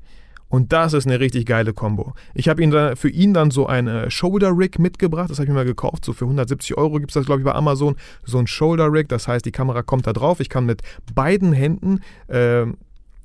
Und 0.53 0.71
das 0.71 0.93
ist 0.93 1.07
eine 1.07 1.19
richtig 1.19 1.47
geile 1.47 1.73
Kombo. 1.73 2.13
Ich 2.35 2.47
habe 2.47 2.61
ihn 2.61 2.69
dann, 2.69 2.95
für 2.95 3.09
ihn 3.09 3.33
dann 3.33 3.49
so 3.49 3.65
ein 3.65 3.87
äh, 3.87 4.11
Shoulder 4.11 4.55
Rig 4.55 4.77
mitgebracht. 4.77 5.31
Das 5.31 5.39
habe 5.39 5.45
ich 5.45 5.49
mir 5.49 5.55
mal 5.55 5.65
gekauft. 5.65 6.05
So 6.05 6.13
für 6.13 6.25
170 6.25 6.77
Euro 6.77 6.99
gibt 6.99 7.09
es 7.09 7.15
das, 7.15 7.25
glaube 7.25 7.41
ich, 7.41 7.45
bei 7.45 7.55
Amazon. 7.55 7.95
So 8.23 8.37
ein 8.37 8.45
Shoulder 8.45 8.93
Rig. 8.93 9.09
Das 9.09 9.27
heißt, 9.27 9.43
die 9.45 9.51
Kamera 9.51 9.81
kommt 9.81 10.05
da 10.05 10.13
drauf. 10.13 10.39
Ich 10.39 10.49
kann 10.49 10.67
mit 10.67 10.83
beiden 11.15 11.53
Händen 11.53 12.01
äh, 12.27 12.67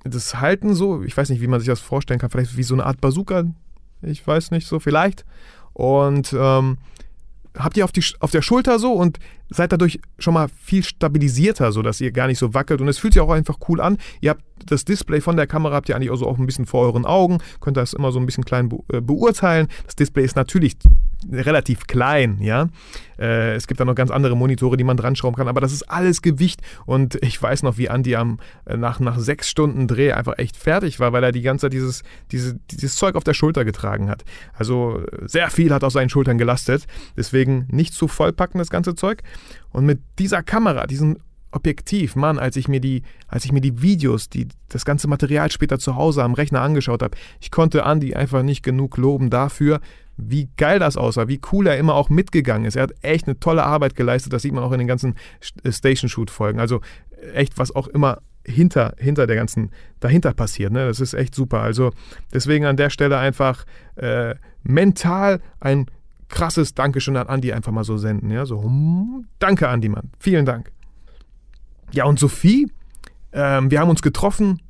das 0.05 0.41
halten 0.41 0.75
so. 0.75 1.03
Ich 1.03 1.15
weiß 1.15 1.29
nicht, 1.29 1.43
wie 1.43 1.49
man 1.49 1.61
sich 1.61 1.69
das 1.69 1.81
vorstellen 1.81 2.19
kann. 2.19 2.31
Vielleicht 2.31 2.57
wie 2.57 2.63
so 2.63 2.73
eine 2.73 2.87
Art 2.87 3.03
Bazooka. 3.03 3.45
Ich 4.01 4.27
weiß 4.27 4.51
nicht, 4.51 4.67
so 4.67 4.81
vielleicht. 4.81 5.27
Und 5.75 6.35
ähm, 6.39 6.79
habt 7.57 7.77
ihr 7.77 7.85
auf, 7.85 7.93
die, 7.93 8.05
auf 8.21 8.31
der 8.31 8.43
Schulter 8.43 8.79
so 8.79 8.93
und 8.93 9.19
seid 9.51 9.73
dadurch 9.73 10.01
schon 10.19 10.35
mal 10.35 10.49
viel 10.49 10.83
stabilisierter, 10.83 11.73
sodass 11.73 12.01
ihr 12.01 12.13
gar 12.13 12.27
nicht 12.27 12.39
so 12.39 12.55
wackelt. 12.55 12.81
Und 12.81 12.89
es 12.89 12.99
fühlt 12.99 13.15
sich 13.15 13.23
auch 13.23 13.31
einfach 13.31 13.59
cool 13.69 13.81
an. 13.81 13.99
Ihr 14.21 14.31
habt 14.31 14.43
das 14.67 14.85
Display 14.85 15.21
von 15.21 15.37
der 15.37 15.47
Kamera, 15.47 15.75
habt 15.75 15.89
ihr 15.89 15.97
eigentlich 15.97 16.11
also 16.11 16.27
auch 16.27 16.39
ein 16.39 16.47
bisschen 16.47 16.67
vor 16.67 16.83
euren 16.83 17.05
Augen, 17.05 17.39
könnt 17.61 17.77
das 17.77 17.93
immer 17.93 18.13
so 18.13 18.19
ein 18.19 18.27
bisschen 18.27 18.45
klein 18.45 18.71
äh, 18.93 19.01
beurteilen. 19.01 19.69
Das 19.87 19.97
Display 19.97 20.25
ist 20.25 20.37
natürlich 20.37 20.77
relativ 21.31 21.87
klein, 21.87 22.39
ja. 22.41 22.69
Äh, 23.19 23.55
es 23.55 23.67
gibt 23.67 23.81
da 23.81 23.85
noch 23.85 23.95
ganz 23.95 24.11
andere 24.11 24.37
Monitore, 24.37 24.77
die 24.77 24.85
man 24.85 24.97
dran 24.97 25.17
schrauben 25.17 25.37
kann, 25.37 25.49
aber 25.49 25.61
das 25.61 25.73
ist 25.73 25.91
alles 25.91 26.23
Gewicht 26.23 26.61
und 26.87 27.17
ich 27.23 27.41
weiß 27.41 27.63
noch, 27.65 27.77
wie 27.77 27.89
Andi 27.89 28.17
am, 28.17 28.39
äh, 28.67 28.77
nach, 28.77 29.01
nach 29.01 29.19
sechs 29.19 29.51
Stunden 29.51 29.89
Dreh 29.89 30.13
einfach 30.13 30.39
echt 30.39 30.57
fertig 30.57 31.01
war, 31.01 31.13
weil 31.13 31.25
er 31.25 31.33
die 31.33 31.43
ganze 31.43 31.67
Zeit 31.67 31.73
dieses, 31.73 32.03
diese, 32.31 32.59
dieses 32.71 32.95
Zeug 32.95 33.17
auf 33.17 33.25
der 33.25 33.35
Schulter 33.35 33.65
getragen 33.65 34.09
hat. 34.09 34.25
Also 34.55 35.03
sehr 35.27 35.51
viel 35.51 35.73
hat 35.73 35.83
auf 35.83 35.93
seinen 35.93 36.09
Schultern 36.09 36.39
gelastet, 36.39 36.87
deswegen 37.17 37.67
nicht 37.71 37.95
zu 37.95 38.07
voll 38.07 38.33
packen 38.33 38.59
das 38.59 38.71
ganze 38.71 38.95
Zeug. 38.95 39.23
Und 39.71 39.87
mit 39.87 40.01
dieser 40.19 40.43
Kamera, 40.43 40.87
diesem 40.87 41.19
Objektiv, 41.51 42.15
Mann, 42.15 42.39
als 42.39 42.57
ich 42.57 42.69
mir 42.69 42.81
die, 42.81 43.03
als 43.27 43.45
ich 43.45 43.53
mir 43.53 43.63
die 43.63 43.81
Videos, 43.81 44.29
die, 44.29 44.49
das 44.69 44.85
ganze 44.85 45.09
Material 45.09 45.51
später 45.51 45.79
zu 45.79 45.97
Hause 45.97 46.23
am 46.23 46.35
Rechner 46.35 46.61
angeschaut 46.61 47.03
habe, 47.03 47.17
ich 47.41 47.51
konnte 47.51 47.81
Andy 47.81 48.15
einfach 48.15 48.43
nicht 48.43 48.63
genug 48.63 48.99
loben 48.99 49.31
dafür, 49.31 49.81
wie 50.19 50.49
geil 50.57 50.79
das 50.79 50.97
aussah, 50.97 51.29
wie 51.29 51.41
cool 51.53 51.67
er 51.67 51.79
immer 51.79 51.95
auch 51.95 52.11
mitgegangen 52.11 52.67
ist. 52.67 52.77
Er 52.77 52.83
hat 52.83 52.95
echt 53.03 53.27
eine 53.27 53.41
tolle 53.41 53.65
Arbeit 53.65 53.95
geleistet, 53.95 54.33
das 54.33 54.43
sieht 54.43 54.53
man 54.53 54.63
auch 54.63 54.73
in 54.73 54.79
den 54.79 54.89
ganzen 54.89 55.15
äh, 55.63 55.73
Station-Shoot-Folgen. 55.73 56.61
Also 56.61 56.81
echt, 57.33 57.57
was 57.57 57.75
auch 57.75 57.89
immer 57.89 58.19
hinter, 58.45 58.95
hinter 58.99 59.27
der 59.27 59.37
ganzen, 59.37 59.71
dahinter 60.01 60.35
passiert. 60.35 60.73
Ne? 60.73 60.87
Das 60.87 61.01
ist 61.01 61.15
echt 61.15 61.35
super. 61.35 61.61
Also 61.61 61.93
deswegen 62.33 62.67
an 62.67 62.77
der 62.77 62.91
Stelle 62.91 63.19
einfach 63.19 63.65
äh, 63.97 64.35
mental 64.63 65.41
ein 65.61 65.87
krasses 66.29 66.75
Dankeschön 66.75 67.17
an 67.17 67.29
Andi 67.29 67.53
einfach 67.53 67.73
mal 67.73 67.85
so 67.85 67.97
senden. 67.97 68.31
Ja? 68.31 68.47
So, 68.47 68.63
hm, 68.63 69.27
danke, 69.39 69.69
Andi, 69.69 69.89
Mann. 69.89 70.11
Vielen 70.19 70.45
Dank. 70.45 70.71
Ja, 71.93 72.05
und 72.05 72.19
Sophie, 72.19 72.71
ähm, 73.33 73.71
wir 73.71 73.81
haben 73.81 73.91
uns 73.91 74.03
getroffen 74.03 74.61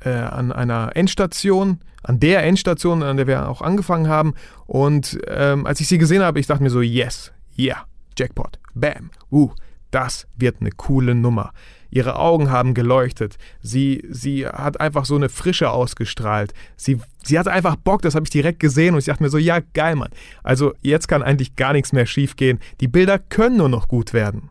äh, 0.00 0.10
an 0.10 0.52
einer 0.52 0.94
Endstation, 0.94 1.80
an 2.02 2.20
der 2.20 2.44
Endstation, 2.44 3.02
an 3.02 3.16
der 3.16 3.26
wir 3.26 3.48
auch 3.48 3.62
angefangen 3.62 4.08
haben. 4.08 4.34
Und 4.66 5.18
ähm, 5.26 5.66
als 5.66 5.80
ich 5.80 5.88
sie 5.88 5.98
gesehen 5.98 6.22
habe, 6.22 6.38
ich 6.38 6.46
dachte 6.46 6.62
mir 6.62 6.70
so, 6.70 6.82
yes, 6.82 7.32
yeah, 7.58 7.86
Jackpot, 8.18 8.58
bam, 8.74 9.10
uh, 9.30 9.50
das 9.90 10.26
wird 10.36 10.60
eine 10.60 10.70
coole 10.70 11.14
Nummer. 11.14 11.52
Ihre 11.90 12.16
Augen 12.16 12.50
haben 12.50 12.74
geleuchtet. 12.74 13.36
Sie, 13.62 14.04
sie 14.10 14.46
hat 14.46 14.80
einfach 14.80 15.04
so 15.04 15.16
eine 15.16 15.28
Frische 15.28 15.70
ausgestrahlt. 15.70 16.52
Sie, 16.76 16.98
sie 17.24 17.38
hatte 17.38 17.52
einfach 17.52 17.76
Bock, 17.76 18.02
das 18.02 18.14
habe 18.14 18.24
ich 18.24 18.30
direkt 18.30 18.60
gesehen 18.60 18.94
und 18.94 19.00
ich 19.00 19.06
dachte 19.06 19.22
mir 19.22 19.30
so, 19.30 19.38
ja, 19.38 19.60
geil, 19.74 19.96
Mann. 19.96 20.10
Also 20.42 20.74
jetzt 20.82 21.08
kann 21.08 21.22
eigentlich 21.22 21.56
gar 21.56 21.72
nichts 21.72 21.92
mehr 21.92 22.06
schiefgehen. 22.06 22.60
Die 22.80 22.88
Bilder 22.88 23.18
können 23.18 23.56
nur 23.56 23.68
noch 23.68 23.88
gut 23.88 24.12
werden. 24.12 24.50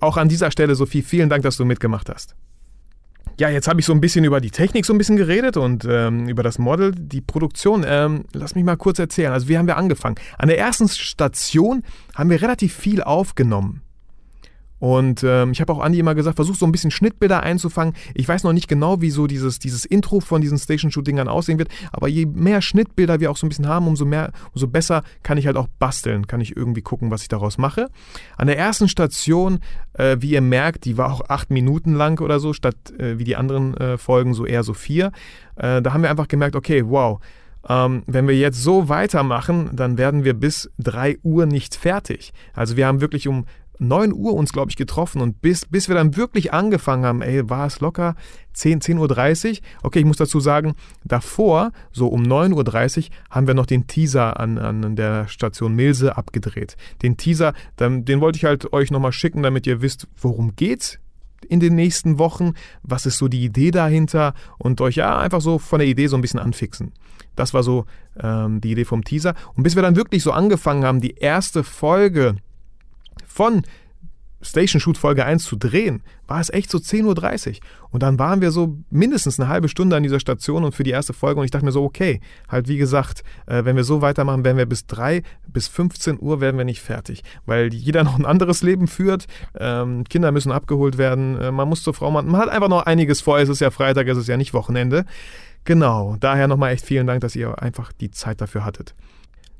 Auch 0.00 0.16
an 0.16 0.28
dieser 0.28 0.50
Stelle, 0.50 0.74
Sophie, 0.74 1.02
vielen 1.02 1.30
Dank, 1.30 1.42
dass 1.42 1.56
du 1.56 1.64
mitgemacht 1.64 2.10
hast. 2.10 2.34
Ja, 3.38 3.48
jetzt 3.48 3.66
habe 3.66 3.80
ich 3.80 3.86
so 3.86 3.92
ein 3.92 4.00
bisschen 4.00 4.24
über 4.24 4.40
die 4.40 4.50
Technik 4.50 4.84
so 4.84 4.92
ein 4.92 4.98
bisschen 4.98 5.16
geredet 5.16 5.56
und 5.56 5.84
ähm, 5.88 6.28
über 6.28 6.44
das 6.44 6.58
Model, 6.58 6.92
die 6.92 7.20
Produktion. 7.20 7.84
Ähm, 7.86 8.24
lass 8.32 8.54
mich 8.54 8.64
mal 8.64 8.76
kurz 8.76 8.98
erzählen. 9.00 9.32
Also 9.32 9.48
wie 9.48 9.58
haben 9.58 9.66
wir 9.66 9.76
angefangen? 9.76 10.16
An 10.38 10.48
der 10.48 10.58
ersten 10.58 10.88
Station 10.88 11.82
haben 12.14 12.30
wir 12.30 12.40
relativ 12.40 12.74
viel 12.74 13.02
aufgenommen. 13.02 13.82
Und 14.84 15.24
ähm, 15.24 15.52
ich 15.52 15.62
habe 15.62 15.72
auch 15.72 15.78
Andi 15.78 15.98
immer 15.98 16.14
gesagt, 16.14 16.36
versuch 16.36 16.56
so 16.56 16.66
ein 16.66 16.72
bisschen 16.72 16.90
Schnittbilder 16.90 17.42
einzufangen. 17.42 17.94
Ich 18.12 18.28
weiß 18.28 18.44
noch 18.44 18.52
nicht 18.52 18.68
genau, 18.68 19.00
wie 19.00 19.08
so 19.08 19.26
dieses, 19.26 19.58
dieses 19.58 19.86
Intro 19.86 20.20
von 20.20 20.42
diesen 20.42 20.58
Station-Shoot-Dingern 20.58 21.26
aussehen 21.26 21.58
wird, 21.58 21.70
aber 21.90 22.06
je 22.06 22.26
mehr 22.26 22.60
Schnittbilder 22.60 23.18
wir 23.18 23.30
auch 23.30 23.38
so 23.38 23.46
ein 23.46 23.48
bisschen 23.48 23.66
haben, 23.66 23.88
umso 23.88 24.04
mehr, 24.04 24.30
umso 24.52 24.68
besser 24.68 25.02
kann 25.22 25.38
ich 25.38 25.46
halt 25.46 25.56
auch 25.56 25.68
basteln, 25.78 26.26
kann 26.26 26.42
ich 26.42 26.54
irgendwie 26.54 26.82
gucken, 26.82 27.10
was 27.10 27.22
ich 27.22 27.28
daraus 27.28 27.56
mache. 27.56 27.88
An 28.36 28.46
der 28.46 28.58
ersten 28.58 28.86
Station, 28.86 29.60
äh, 29.94 30.18
wie 30.20 30.32
ihr 30.32 30.42
merkt, 30.42 30.84
die 30.84 30.98
war 30.98 31.10
auch 31.10 31.30
acht 31.30 31.50
Minuten 31.50 31.94
lang 31.94 32.20
oder 32.20 32.38
so, 32.38 32.52
statt 32.52 32.76
äh, 32.98 33.18
wie 33.18 33.24
die 33.24 33.36
anderen 33.36 33.74
äh, 33.78 33.96
Folgen 33.96 34.34
so 34.34 34.44
eher 34.44 34.64
so 34.64 34.74
vier. 34.74 35.12
Äh, 35.56 35.80
da 35.80 35.94
haben 35.94 36.02
wir 36.02 36.10
einfach 36.10 36.28
gemerkt, 36.28 36.56
okay, 36.56 36.84
wow. 36.84 37.20
Ähm, 37.66 38.02
wenn 38.06 38.28
wir 38.28 38.36
jetzt 38.36 38.62
so 38.62 38.90
weitermachen, 38.90 39.70
dann 39.72 39.96
werden 39.96 40.24
wir 40.24 40.34
bis 40.34 40.70
3 40.80 41.20
Uhr 41.22 41.46
nicht 41.46 41.74
fertig. 41.74 42.34
Also 42.52 42.76
wir 42.76 42.86
haben 42.86 43.00
wirklich 43.00 43.26
um 43.26 43.46
9 43.78 44.12
Uhr 44.12 44.34
uns, 44.34 44.52
glaube 44.52 44.70
ich, 44.70 44.76
getroffen 44.76 45.20
und 45.20 45.40
bis, 45.40 45.66
bis 45.66 45.88
wir 45.88 45.94
dann 45.94 46.16
wirklich 46.16 46.52
angefangen 46.52 47.04
haben, 47.04 47.22
ey, 47.22 47.48
war 47.48 47.66
es 47.66 47.80
locker 47.80 48.14
10, 48.52 48.80
10.30 48.80 49.50
Uhr. 49.50 49.58
Okay, 49.82 49.98
ich 49.98 50.04
muss 50.04 50.16
dazu 50.16 50.40
sagen, 50.40 50.74
davor, 51.04 51.72
so 51.92 52.08
um 52.08 52.22
9.30 52.22 52.98
Uhr, 52.98 53.04
haben 53.30 53.46
wir 53.46 53.54
noch 53.54 53.66
den 53.66 53.86
Teaser 53.86 54.38
an, 54.38 54.58
an 54.58 54.96
der 54.96 55.28
Station 55.28 55.74
Milse 55.74 56.16
abgedreht. 56.16 56.76
Den 57.02 57.16
Teaser, 57.16 57.52
den, 57.80 58.04
den 58.04 58.20
wollte 58.20 58.36
ich 58.36 58.44
halt 58.44 58.72
euch 58.72 58.90
nochmal 58.90 59.12
schicken, 59.12 59.42
damit 59.42 59.66
ihr 59.66 59.82
wisst, 59.82 60.06
worum 60.16 60.54
geht's 60.56 60.98
in 61.48 61.60
den 61.60 61.74
nächsten 61.74 62.18
Wochen, 62.18 62.54
was 62.82 63.06
ist 63.06 63.18
so 63.18 63.28
die 63.28 63.44
Idee 63.44 63.70
dahinter 63.70 64.34
und 64.58 64.80
euch 64.80 64.96
ja 64.96 65.18
einfach 65.18 65.40
so 65.40 65.58
von 65.58 65.78
der 65.78 65.88
Idee 65.88 66.06
so 66.06 66.16
ein 66.16 66.22
bisschen 66.22 66.40
anfixen. 66.40 66.92
Das 67.36 67.52
war 67.52 67.62
so 67.62 67.84
ähm, 68.18 68.60
die 68.60 68.72
Idee 68.72 68.84
vom 68.84 69.04
Teaser. 69.04 69.34
Und 69.54 69.62
bis 69.62 69.74
wir 69.74 69.82
dann 69.82 69.96
wirklich 69.96 70.22
so 70.22 70.32
angefangen 70.32 70.84
haben, 70.84 71.00
die 71.00 71.16
erste 71.16 71.64
Folge 71.64 72.36
von 73.34 73.62
Station 74.42 74.80
Shoot 74.80 74.96
Folge 74.96 75.24
1 75.24 75.42
zu 75.44 75.56
drehen, 75.56 76.02
war 76.28 76.38
es 76.38 76.50
echt 76.50 76.70
so 76.70 76.78
10.30 76.78 77.48
Uhr. 77.48 77.56
Und 77.90 78.02
dann 78.04 78.18
waren 78.18 78.40
wir 78.40 78.52
so 78.52 78.78
mindestens 78.90 79.40
eine 79.40 79.48
halbe 79.48 79.68
Stunde 79.68 79.96
an 79.96 80.04
dieser 80.04 80.20
Station 80.20 80.62
und 80.62 80.72
für 80.72 80.84
die 80.84 80.92
erste 80.92 81.12
Folge 81.12 81.40
und 81.40 81.44
ich 81.44 81.50
dachte 81.50 81.64
mir 81.64 81.72
so, 81.72 81.82
okay, 81.82 82.20
halt 82.48 82.68
wie 82.68 82.76
gesagt, 82.76 83.24
äh, 83.46 83.64
wenn 83.64 83.74
wir 83.74 83.82
so 83.82 84.02
weitermachen, 84.02 84.44
werden 84.44 84.56
wir 84.56 84.66
bis 84.66 84.86
3 84.86 85.22
bis 85.48 85.66
15 85.66 86.20
Uhr 86.20 86.40
werden 86.40 86.58
wir 86.58 86.64
nicht 86.64 86.80
fertig, 86.80 87.24
weil 87.44 87.74
jeder 87.74 88.04
noch 88.04 88.18
ein 88.18 88.26
anderes 88.26 88.62
Leben 88.62 88.86
führt, 88.86 89.26
ähm, 89.58 90.04
Kinder 90.04 90.30
müssen 90.30 90.52
abgeholt 90.52 90.96
werden, 90.96 91.40
äh, 91.40 91.50
man 91.50 91.68
muss 91.68 91.82
zur 91.82 91.94
Frau, 91.94 92.12
man, 92.12 92.26
man 92.26 92.40
hat 92.40 92.50
einfach 92.50 92.68
noch 92.68 92.86
einiges 92.86 93.20
vor, 93.20 93.40
es 93.40 93.48
ist 93.48 93.60
ja 93.60 93.72
Freitag, 93.72 94.06
es 94.06 94.18
ist 94.18 94.28
ja 94.28 94.36
nicht 94.36 94.54
Wochenende. 94.54 95.06
Genau, 95.64 96.16
daher 96.20 96.46
nochmal 96.46 96.72
echt 96.72 96.84
vielen 96.84 97.08
Dank, 97.08 97.22
dass 97.22 97.34
ihr 97.34 97.60
einfach 97.60 97.90
die 97.92 98.10
Zeit 98.10 98.40
dafür 98.40 98.64
hattet. 98.64 98.94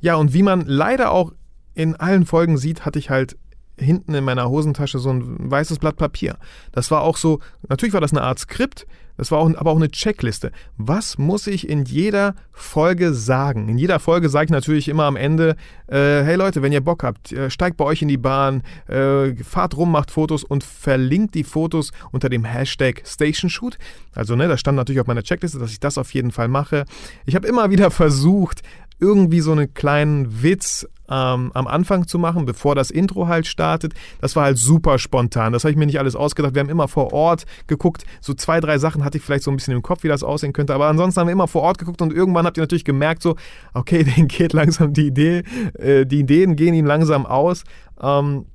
Ja, 0.01 0.17
und 0.17 0.35
wie 0.35 0.43
man 0.43 0.65
leider 0.67 1.11
auch 1.11 1.33
in 1.75 1.97
allen 1.97 2.25
Folgen 2.25 2.57
sieht, 2.57 2.85
hatte 2.85 2.99
ich 2.99 3.11
halt 3.11 3.37
hinten 3.79 4.15
in 4.15 4.25
meiner 4.25 4.49
Hosentasche 4.49 4.99
so 4.99 5.11
ein 5.11 5.51
weißes 5.51 5.79
Blatt 5.79 5.97
Papier. 5.97 6.37
Das 6.73 6.91
war 6.91 7.03
auch 7.03 7.17
so, 7.17 7.41
natürlich 7.69 7.93
war 7.95 8.01
das 8.01 8.13
eine 8.13 8.23
Art 8.23 8.39
Skript, 8.39 8.87
das 9.17 9.31
war 9.31 9.39
auch, 9.39 9.55
aber 9.55 9.71
auch 9.71 9.77
eine 9.77 9.91
Checkliste. 9.91 10.51
Was 10.77 11.19
muss 11.19 11.47
ich 11.47 11.69
in 11.69 11.85
jeder 11.85 12.35
Folge 12.53 13.15
sagen? 13.15 13.69
In 13.69 13.79
jeder 13.79 14.01
Folge 14.01 14.29
sage 14.29 14.47
ich 14.47 14.51
natürlich 14.51 14.89
immer 14.89 15.05
am 15.05 15.17
Ende, 15.17 15.57
äh, 15.87 16.23
hey 16.23 16.35
Leute, 16.35 16.63
wenn 16.63 16.73
ihr 16.73 16.81
Bock 16.81 17.05
habt, 17.05 17.33
äh, 17.33 17.49
steigt 17.49 17.77
bei 17.77 17.85
euch 17.85 18.03
in 18.03 18.09
die 18.09 18.17
Bahn, 18.17 18.63
äh, 18.89 19.35
fahrt 19.37 19.77
rum, 19.77 19.93
macht 19.93 20.11
Fotos 20.11 20.43
und 20.43 20.65
verlinkt 20.65 21.35
die 21.37 21.45
Fotos 21.45 21.93
unter 22.11 22.29
dem 22.29 22.45
Hashtag 22.45 23.03
StationShoot. 23.07 23.79
Also 24.15 24.35
ne, 24.35 24.49
das 24.49 24.61
stand 24.61 24.77
natürlich 24.77 25.01
auf 25.01 25.07
meiner 25.07 25.23
Checkliste, 25.23 25.59
dass 25.59 25.71
ich 25.71 25.81
das 25.81 25.97
auf 25.97 26.13
jeden 26.13 26.33
Fall 26.33 26.49
mache. 26.49 26.85
Ich 27.25 27.37
habe 27.37 27.47
immer 27.47 27.71
wieder 27.71 27.93
versucht, 27.93 28.63
irgendwie 28.99 29.41
so 29.41 29.53
einen 29.53 29.75
kleinen 29.75 30.43
Witz 30.43 30.89
ähm, 31.09 31.51
am 31.55 31.67
Anfang 31.67 32.07
zu 32.07 32.19
machen, 32.19 32.45
bevor 32.47 32.75
das 32.75 32.91
Intro 32.91 33.29
halt 33.29 33.47
startet. 33.47 33.95
Das 34.21 34.37
war 34.37 34.45
halt 34.45 34.59
super 34.59 34.99
spontan. 34.99 35.53
Das 35.53 35.65
habe 35.65 35.73
ich 35.73 35.77
mir 35.77 35.87
nicht 35.87 35.99
alles 35.99 36.17
ausgedacht. 36.17 36.55
Wir 36.55 36.61
haben 36.61 36.69
immer 36.69 36.89
vor 36.89 37.13
Ort 37.13 37.45
geguckt. 37.67 38.05
So 38.21 38.35
zwei, 38.35 38.61
drei 38.61 38.79
Sachen 38.79 39.05
hatte 39.05 39.19
ich 39.19 39.25
vielleicht 39.25 39.45
so 39.45 39.51
ein 39.51 39.57
bisschen 39.57 39.75
im 39.75 39.83
Kopf, 39.83 40.03
wie 40.03 40.09
das 40.09 40.23
aussehen 40.23 40.53
könnte. 40.53 40.75
Aber 40.75 40.87
ansonsten 40.87 41.21
haben 41.21 41.29
wir 41.29 41.33
immer 41.33 41.49
vor 41.49 41.63
Ort 41.63 41.79
geguckt 41.79 42.01
und 42.03 42.13
irgendwann 42.13 42.47
habt 42.47 42.57
ihr 42.57 42.63
natürlich 42.63 42.85
gemerkt, 42.85 43.23
so, 43.23 43.37
okay, 43.75 44.05
den 44.17 44.29
geht 44.29 44.53
langsam 44.53 44.93
die 44.93 45.07
Idee, 45.07 45.43
äh, 45.79 46.07
die 46.07 46.21
Ideen 46.21 46.57
gehen 46.57 46.75
ihm 46.75 46.87
langsam 46.87 47.27
aus. 47.27 47.65
Ähm, 48.01 48.47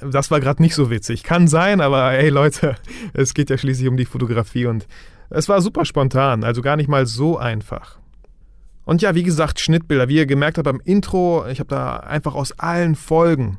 das 0.00 0.30
war 0.30 0.40
gerade 0.40 0.62
nicht 0.62 0.74
so 0.74 0.90
witzig. 0.90 1.22
Kann 1.24 1.48
sein, 1.48 1.80
aber 1.80 2.10
hey 2.10 2.28
Leute, 2.28 2.76
es 3.12 3.34
geht 3.34 3.50
ja 3.50 3.58
schließlich 3.58 3.88
um 3.88 3.96
die 3.96 4.04
Fotografie 4.04 4.66
und 4.66 4.86
es 5.30 5.48
war 5.48 5.60
super 5.62 5.84
spontan, 5.84 6.42
also 6.42 6.60
gar 6.60 6.76
nicht 6.76 6.88
mal 6.88 7.06
so 7.06 7.38
einfach. 7.38 7.99
Und 8.90 9.02
ja, 9.02 9.14
wie 9.14 9.22
gesagt, 9.22 9.60
Schnittbilder. 9.60 10.08
Wie 10.08 10.16
ihr 10.16 10.26
gemerkt 10.26 10.58
habt 10.58 10.64
beim 10.64 10.80
Intro, 10.84 11.46
ich 11.46 11.60
habe 11.60 11.68
da 11.68 11.98
einfach 11.98 12.34
aus 12.34 12.50
allen 12.58 12.96
Folgen, 12.96 13.56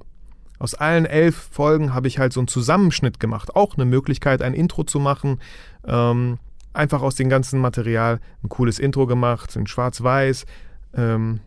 aus 0.59 0.73
allen 0.73 1.05
elf 1.05 1.47
Folgen 1.51 1.93
habe 1.93 2.09
ich 2.09 2.19
halt 2.19 2.33
so 2.33 2.41
einen 2.41 2.49
Zusammenschnitt 2.49 3.21
gemacht. 3.21 3.55
Auch 3.55 3.75
eine 3.75 3.85
Möglichkeit, 3.85 4.41
ein 4.41 4.53
Intro 4.53 4.83
zu 4.83 4.99
machen. 4.99 5.39
Ähm, 5.87 6.37
einfach 6.73 7.01
aus 7.01 7.15
dem 7.15 7.29
ganzen 7.29 7.61
Material 7.61 8.19
ein 8.43 8.49
cooles 8.49 8.77
Intro 8.77 9.07
gemacht, 9.07 9.55
in 9.55 9.67
schwarz-weiß. 9.67 10.45
Ähm, 10.97 11.39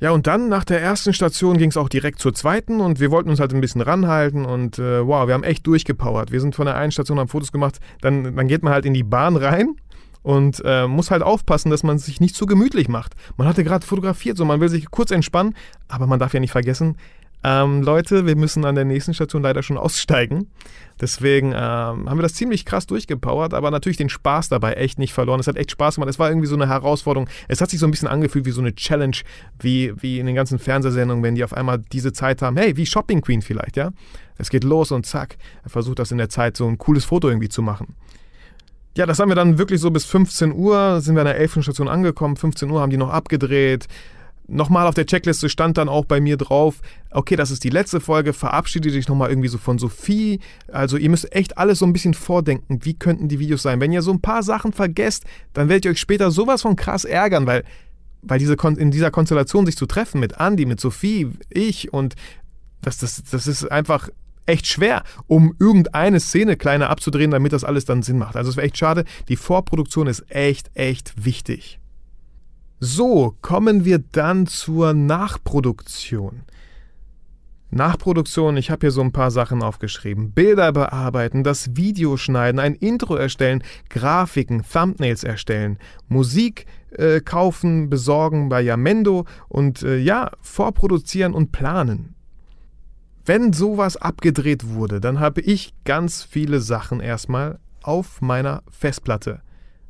ja, 0.00 0.12
und 0.12 0.26
dann 0.26 0.48
nach 0.48 0.64
der 0.64 0.80
ersten 0.80 1.12
Station 1.12 1.58
ging 1.58 1.68
es 1.68 1.76
auch 1.76 1.90
direkt 1.90 2.20
zur 2.20 2.32
zweiten 2.32 2.80
und 2.80 3.00
wir 3.00 3.10
wollten 3.10 3.28
uns 3.28 3.38
halt 3.38 3.52
ein 3.52 3.60
bisschen 3.60 3.82
ranhalten 3.82 4.46
und 4.46 4.78
äh, 4.78 5.06
wow, 5.06 5.26
wir 5.26 5.34
haben 5.34 5.44
echt 5.44 5.66
durchgepowert. 5.66 6.32
Wir 6.32 6.40
sind 6.40 6.54
von 6.54 6.64
der 6.64 6.76
einen 6.76 6.92
Station, 6.92 7.18
haben 7.18 7.28
Fotos 7.28 7.52
gemacht, 7.52 7.80
dann, 8.00 8.34
dann 8.34 8.48
geht 8.48 8.62
man 8.62 8.72
halt 8.72 8.86
in 8.86 8.94
die 8.94 9.02
Bahn 9.02 9.36
rein 9.36 9.76
und 10.22 10.62
äh, 10.64 10.86
muss 10.86 11.10
halt 11.10 11.22
aufpassen, 11.22 11.70
dass 11.70 11.82
man 11.82 11.98
sich 11.98 12.20
nicht 12.20 12.34
zu 12.34 12.46
gemütlich 12.46 12.88
macht. 12.88 13.14
Man 13.36 13.46
hatte 13.46 13.64
gerade 13.64 13.86
fotografiert, 13.86 14.36
so 14.36 14.44
man 14.44 14.60
will 14.60 14.68
sich 14.68 14.90
kurz 14.90 15.10
entspannen, 15.10 15.54
aber 15.88 16.06
man 16.06 16.18
darf 16.18 16.34
ja 16.34 16.40
nicht 16.40 16.52
vergessen, 16.52 16.96
ähm, 17.44 17.82
Leute, 17.82 18.26
wir 18.26 18.34
müssen 18.34 18.64
an 18.64 18.74
der 18.74 18.84
nächsten 18.84 19.14
Station 19.14 19.42
leider 19.42 19.62
schon 19.62 19.78
aussteigen. 19.78 20.50
Deswegen 21.00 21.52
ähm, 21.52 21.54
haben 21.56 22.18
wir 22.18 22.22
das 22.22 22.34
ziemlich 22.34 22.64
krass 22.64 22.86
durchgepowert, 22.86 23.54
aber 23.54 23.70
natürlich 23.70 23.96
den 23.96 24.08
Spaß 24.08 24.48
dabei 24.48 24.72
echt 24.72 24.98
nicht 24.98 25.12
verloren. 25.12 25.38
Es 25.38 25.46
hat 25.46 25.56
echt 25.56 25.70
Spaß 25.70 25.94
gemacht. 25.94 26.10
Es 26.10 26.18
war 26.18 26.28
irgendwie 26.28 26.48
so 26.48 26.56
eine 26.56 26.68
Herausforderung. 26.68 27.28
Es 27.46 27.60
hat 27.60 27.70
sich 27.70 27.78
so 27.78 27.86
ein 27.86 27.92
bisschen 27.92 28.08
angefühlt 28.08 28.44
wie 28.44 28.50
so 28.50 28.60
eine 28.60 28.74
Challenge, 28.74 29.16
wie, 29.60 29.92
wie 29.96 30.18
in 30.18 30.26
den 30.26 30.34
ganzen 30.34 30.58
Fernsehsendungen, 30.58 31.22
wenn 31.22 31.36
die 31.36 31.44
auf 31.44 31.52
einmal 31.52 31.78
diese 31.92 32.12
Zeit 32.12 32.42
haben. 32.42 32.56
Hey, 32.56 32.76
wie 32.76 32.86
Shopping 32.86 33.20
Queen 33.20 33.42
vielleicht, 33.42 33.76
ja? 33.76 33.92
Es 34.36 34.50
geht 34.50 34.64
los 34.64 34.90
und 34.90 35.06
zack. 35.06 35.36
Er 35.62 35.70
versucht 35.70 36.00
das 36.00 36.10
in 36.10 36.18
der 36.18 36.28
Zeit 36.28 36.56
so 36.56 36.66
ein 36.66 36.78
cooles 36.78 37.04
Foto 37.04 37.28
irgendwie 37.28 37.48
zu 37.48 37.62
machen. 37.62 37.94
Ja, 38.96 39.06
das 39.06 39.18
haben 39.18 39.28
wir 39.28 39.36
dann 39.36 39.58
wirklich 39.58 39.80
so 39.80 39.90
bis 39.90 40.04
15 40.04 40.52
Uhr, 40.52 41.00
sind 41.00 41.14
wir 41.14 41.20
an 41.20 41.26
der 41.26 41.36
11. 41.36 41.62
Station 41.62 41.88
angekommen. 41.88 42.36
15 42.36 42.70
Uhr 42.70 42.80
haben 42.80 42.90
die 42.90 42.96
noch 42.96 43.10
abgedreht. 43.10 43.86
Nochmal 44.50 44.86
auf 44.86 44.94
der 44.94 45.04
Checkliste 45.04 45.50
stand 45.50 45.76
dann 45.76 45.90
auch 45.90 46.06
bei 46.06 46.20
mir 46.20 46.38
drauf, 46.38 46.80
okay, 47.10 47.36
das 47.36 47.50
ist 47.50 47.64
die 47.64 47.68
letzte 47.68 48.00
Folge, 48.00 48.32
verabschiede 48.32 48.90
dich 48.90 49.06
nochmal 49.06 49.28
irgendwie 49.28 49.48
so 49.48 49.58
von 49.58 49.78
Sophie. 49.78 50.40
Also 50.72 50.96
ihr 50.96 51.10
müsst 51.10 51.34
echt 51.34 51.58
alles 51.58 51.80
so 51.80 51.86
ein 51.86 51.92
bisschen 51.92 52.14
vordenken, 52.14 52.78
wie 52.82 52.94
könnten 52.94 53.28
die 53.28 53.38
Videos 53.38 53.62
sein. 53.62 53.78
Wenn 53.78 53.92
ihr 53.92 54.00
so 54.00 54.10
ein 54.10 54.22
paar 54.22 54.42
Sachen 54.42 54.72
vergesst, 54.72 55.24
dann 55.52 55.68
werdet 55.68 55.84
ihr 55.84 55.90
euch 55.90 56.00
später 56.00 56.30
sowas 56.30 56.62
von 56.62 56.76
krass 56.76 57.04
ärgern, 57.04 57.46
weil, 57.46 57.62
weil 58.22 58.38
diese 58.38 58.56
in 58.78 58.90
dieser 58.90 59.10
Konstellation 59.10 59.66
sich 59.66 59.76
zu 59.76 59.84
treffen 59.84 60.18
mit 60.18 60.40
Andy, 60.40 60.64
mit 60.64 60.80
Sophie, 60.80 61.28
ich 61.50 61.92
und 61.92 62.14
das, 62.80 62.96
das, 62.96 63.22
das 63.30 63.46
ist 63.46 63.70
einfach 63.70 64.08
echt 64.48 64.66
schwer, 64.66 65.02
um 65.26 65.54
irgendeine 65.58 66.20
Szene 66.20 66.56
kleiner 66.56 66.90
abzudrehen, 66.90 67.30
damit 67.30 67.52
das 67.52 67.64
alles 67.64 67.84
dann 67.84 68.02
Sinn 68.02 68.18
macht. 68.18 68.36
Also 68.36 68.50
es 68.50 68.56
wäre 68.56 68.66
echt 68.66 68.78
schade. 68.78 69.04
Die 69.28 69.36
Vorproduktion 69.36 70.06
ist 70.06 70.24
echt, 70.30 70.70
echt 70.74 71.24
wichtig. 71.24 71.78
So, 72.80 73.36
kommen 73.42 73.84
wir 73.84 73.98
dann 73.98 74.46
zur 74.46 74.94
Nachproduktion. 74.94 76.42
Nachproduktion, 77.70 78.56
ich 78.56 78.70
habe 78.70 78.86
hier 78.86 78.90
so 78.92 79.02
ein 79.02 79.12
paar 79.12 79.30
Sachen 79.30 79.62
aufgeschrieben. 79.62 80.32
Bilder 80.32 80.72
bearbeiten, 80.72 81.44
das 81.44 81.76
Video 81.76 82.16
schneiden, 82.16 82.58
ein 82.58 82.74
Intro 82.74 83.14
erstellen, 83.16 83.62
Grafiken, 83.90 84.62
Thumbnails 84.62 85.22
erstellen, 85.22 85.78
Musik 86.08 86.66
äh, 86.92 87.20
kaufen, 87.20 87.90
besorgen 87.90 88.48
bei 88.48 88.62
Yamendo 88.62 89.26
und 89.48 89.82
äh, 89.82 89.98
ja, 89.98 90.30
vorproduzieren 90.40 91.34
und 91.34 91.52
planen. 91.52 92.14
Wenn 93.28 93.52
sowas 93.52 93.98
abgedreht 93.98 94.70
wurde, 94.70 95.02
dann 95.02 95.20
habe 95.20 95.42
ich 95.42 95.74
ganz 95.84 96.22
viele 96.22 96.60
Sachen 96.60 97.00
erstmal 97.00 97.58
auf 97.82 98.22
meiner 98.22 98.62
Festplatte. 98.70 99.42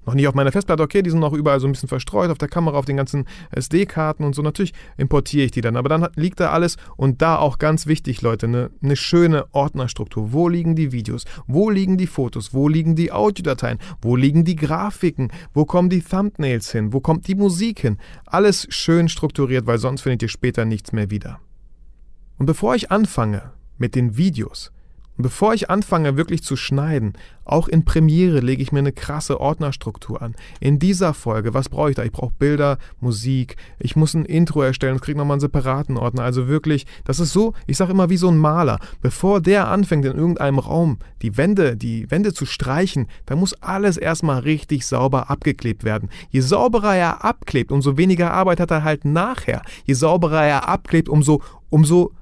Noch 0.05 0.15
nicht 0.15 0.27
auf 0.27 0.35
meiner 0.35 0.51
Festplatte, 0.51 0.83
okay, 0.83 1.03
die 1.03 1.11
sind 1.11 1.21
noch 1.21 1.33
überall 1.33 1.61
so 1.61 1.69
ein 1.69 1.71
bisschen 1.71 1.89
verstreut, 1.89 2.33
auf 2.33 2.39
der 2.39 2.49
Kamera, 2.49 2.77
auf 2.77 2.85
den 2.85 2.97
ganzen 2.97 3.27
SD-Karten 3.53 4.25
und 4.25 4.35
so. 4.35 4.43
Natürlich 4.43 4.73
importiere 4.97 5.45
ich 5.45 5.53
die 5.53 5.61
dann, 5.61 5.77
aber 5.77 5.89
dann 5.89 6.09
liegt 6.17 6.41
da 6.41 6.51
alles 6.51 6.79
und 6.97 7.23
da 7.23 7.37
auch 7.37 7.59
ganz 7.59 7.87
wichtig, 7.87 8.23
Leute, 8.23 8.47
eine, 8.47 8.71
eine 8.83 8.97
schöne 8.97 9.47
Ordnerstruktur. 9.53 10.33
Wo 10.33 10.49
liegen 10.49 10.75
die 10.75 10.91
Videos? 10.91 11.25
Wo 11.47 11.71
liegen 11.71 11.97
die 11.97 12.09
Fotos? 12.09 12.53
Wo 12.53 12.69
liegen 12.69 12.97
die 12.97 13.13
Audiodateien? 13.13 13.79
Wo 14.03 14.17
liegen 14.17 14.45
die 14.45 14.57
Grafiken? 14.57 15.31
Wo 15.55 15.65
kommen 15.65 15.91
die 15.91 16.03
Thumbnails 16.03 16.73
hin? 16.73 16.93
Wo 16.93 16.99
kommt 16.99 17.29
die 17.29 17.37
Musik 17.37 17.79
hin? 17.79 17.99
Alles 18.27 18.67
schön 18.71 19.09
strukturiert, 19.09 19.69
weil 19.69 19.79
sonst 19.79 20.01
findet 20.01 20.23
ihr 20.23 20.29
später 20.29 20.65
nichts 20.65 20.91
mehr 20.91 21.13
wieder. 21.13 21.39
Und 22.39 22.47
bevor 22.47 22.75
ich 22.75 22.91
anfange 22.91 23.53
mit 23.79 23.95
den 23.95 24.17
Videos, 24.17 24.73
und 25.19 25.23
bevor 25.23 25.53
ich 25.53 25.69
anfange 25.69 26.17
wirklich 26.17 26.45
zu 26.45 26.55
schneiden, 26.55 27.15
auch 27.45 27.67
in 27.67 27.85
Premiere 27.85 28.39
lege 28.39 28.63
ich 28.63 28.71
mir 28.71 28.79
eine 28.79 28.93
krasse 28.93 29.41
Ordnerstruktur 29.41 30.23
an. 30.23 30.37
In 30.61 30.79
dieser 30.79 31.13
Folge, 31.13 31.55
was 31.55 31.69
brauche 31.69 31.91
ich 31.91 31.97
da? 31.97 32.05
Ich 32.05 32.13
brauche 32.13 32.35
Bilder, 32.39 32.79
Musik, 33.01 33.57
ich 33.81 33.97
muss 33.97 34.15
ein 34.15 34.25
Intro 34.25 34.63
erstellen, 34.63 34.95
das 34.95 35.03
kriegt 35.03 35.19
nochmal 35.19 35.35
einen 35.35 35.41
separaten 35.41 35.97
Ordner. 35.97 36.23
Also 36.23 36.47
wirklich, 36.47 36.87
das 37.05 37.19
ist 37.19 37.33
so, 37.33 37.53
ich 37.67 37.77
sage 37.77 37.91
immer 37.91 38.11
wie 38.11 38.17
so 38.17 38.29
ein 38.29 38.39
Maler. 38.39 38.79
Bevor 39.03 39.41
der 39.41 39.67
anfängt 39.67 40.05
in 40.05 40.17
irgendeinem 40.17 40.61
Raum 40.61 40.99
die 41.21 41.37
Wände, 41.37 41.77
die 41.77 42.09
Wände 42.13 42.33
zu 42.33 42.47
streichen, 42.47 43.09
da 43.27 43.35
muss 43.35 43.55
alles 43.55 43.97
erstmal 43.97 44.39
richtig 44.39 44.87
sauber 44.87 45.31
abgeklebt 45.31 45.83
werden. 45.83 46.11
Je 46.31 46.43
sauberer 46.43 46.95
er 46.95 47.25
abklebt, 47.25 47.73
umso 47.73 47.97
weniger 47.97 48.33
Arbeit 48.33 48.61
hat 48.61 48.71
er 48.71 48.85
halt 48.85 49.05
nachher. 49.05 49.63
Je 49.85 49.95
sauberer 49.95 50.45
er 50.45 50.69
abklebt, 50.69 51.09
umso, 51.09 51.43
umso 51.71 52.13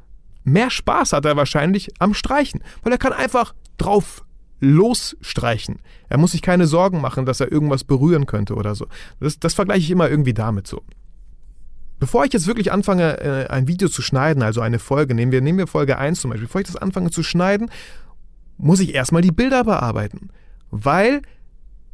mehr 0.46 0.70
Spaß 0.70 1.12
hat 1.12 1.24
er 1.24 1.36
wahrscheinlich 1.36 1.90
am 1.98 2.14
Streichen, 2.14 2.62
weil 2.82 2.92
er 2.92 2.98
kann 2.98 3.12
einfach 3.12 3.54
drauf 3.76 4.24
losstreichen. 4.60 5.80
Er 6.08 6.18
muss 6.18 6.32
sich 6.32 6.40
keine 6.40 6.66
Sorgen 6.66 7.00
machen, 7.00 7.26
dass 7.26 7.40
er 7.40 7.52
irgendwas 7.52 7.84
berühren 7.84 8.26
könnte 8.26 8.54
oder 8.54 8.74
so. 8.74 8.86
Das, 9.20 9.38
das 9.38 9.54
vergleiche 9.54 9.80
ich 9.80 9.90
immer 9.90 10.08
irgendwie 10.08 10.32
damit 10.32 10.66
so. 10.66 10.82
Bevor 11.98 12.24
ich 12.24 12.32
jetzt 12.32 12.46
wirklich 12.46 12.72
anfange, 12.72 13.20
äh, 13.20 13.46
ein 13.48 13.68
Video 13.68 13.88
zu 13.88 14.02
schneiden, 14.02 14.42
also 14.42 14.60
eine 14.60 14.78
Folge, 14.78 15.14
nehmen 15.14 15.32
wir, 15.32 15.40
nehmen 15.40 15.58
wir 15.58 15.66
Folge 15.66 15.98
1 15.98 16.20
zum 16.20 16.30
Beispiel, 16.30 16.46
bevor 16.46 16.60
ich 16.60 16.66
das 16.66 16.76
anfange 16.76 17.10
zu 17.10 17.22
schneiden, 17.22 17.70
muss 18.56 18.80
ich 18.80 18.94
erstmal 18.94 19.22
die 19.22 19.32
Bilder 19.32 19.64
bearbeiten. 19.64 20.30
Weil, 20.70 21.22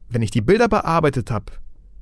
wenn 0.08 0.22
ich 0.22 0.30
die 0.30 0.40
Bilder 0.40 0.68
bearbeitet 0.68 1.30
habe, 1.30 1.46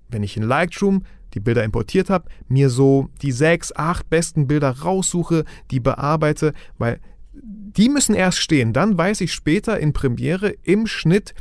wenn 0.08 0.22
ich 0.22 0.36
in 0.36 0.42
Lightroom 0.42 1.04
die 1.34 1.40
Bilder 1.40 1.64
importiert 1.64 2.10
habe, 2.10 2.28
mir 2.48 2.70
so 2.70 3.08
die 3.22 3.32
sechs, 3.32 3.74
acht 3.74 4.10
besten 4.10 4.46
Bilder 4.46 4.70
raussuche, 4.70 5.44
die 5.70 5.80
bearbeite, 5.80 6.52
weil 6.78 7.00
die 7.32 7.88
müssen 7.88 8.14
erst 8.14 8.38
stehen. 8.38 8.72
Dann 8.72 8.98
weiß 8.98 9.20
ich 9.20 9.32
später 9.32 9.78
in 9.78 9.92
Premiere 9.92 10.54
im 10.62 10.86
Schnitt, 10.86 11.34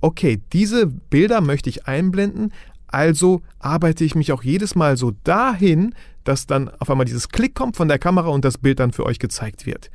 okay, 0.00 0.40
diese 0.52 0.86
Bilder 0.86 1.40
möchte 1.40 1.70
ich 1.70 1.86
einblenden, 1.86 2.52
also 2.86 3.42
arbeite 3.58 4.04
ich 4.04 4.14
mich 4.14 4.32
auch 4.32 4.42
jedes 4.42 4.74
Mal 4.74 4.96
so 4.96 5.12
dahin, 5.24 5.94
dass 6.22 6.46
dann 6.46 6.68
auf 6.68 6.90
einmal 6.90 7.06
dieses 7.06 7.28
Klick 7.28 7.54
kommt 7.54 7.76
von 7.76 7.88
der 7.88 7.98
Kamera 7.98 8.28
und 8.28 8.44
das 8.44 8.58
Bild 8.58 8.80
dann 8.80 8.92
für 8.92 9.04
euch 9.04 9.18
gezeigt 9.18 9.66
wird. 9.66 9.90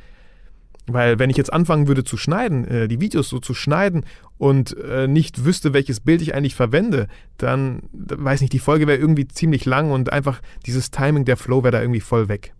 Weil 0.87 1.19
wenn 1.19 1.29
ich 1.29 1.37
jetzt 1.37 1.53
anfangen 1.53 1.87
würde 1.87 2.03
zu 2.03 2.17
schneiden, 2.17 2.65
äh, 2.65 2.87
die 2.87 2.99
Videos 2.99 3.29
so 3.29 3.39
zu 3.39 3.53
schneiden 3.53 4.05
und 4.39 4.75
äh, 4.77 5.07
nicht 5.07 5.45
wüsste, 5.45 5.73
welches 5.73 5.99
Bild 5.99 6.21
ich 6.21 6.33
eigentlich 6.33 6.55
verwende, 6.55 7.07
dann, 7.37 7.83
weiß 7.91 8.41
nicht, 8.41 8.53
die 8.53 8.59
Folge 8.59 8.87
wäre 8.87 8.97
irgendwie 8.97 9.27
ziemlich 9.27 9.65
lang 9.65 9.91
und 9.91 10.11
einfach 10.11 10.41
dieses 10.65 10.89
Timing, 10.89 11.25
der 11.25 11.37
Flow 11.37 11.61
wäre 11.63 11.73
da 11.73 11.81
irgendwie 11.81 11.99
voll 11.99 12.29
weg. 12.29 12.53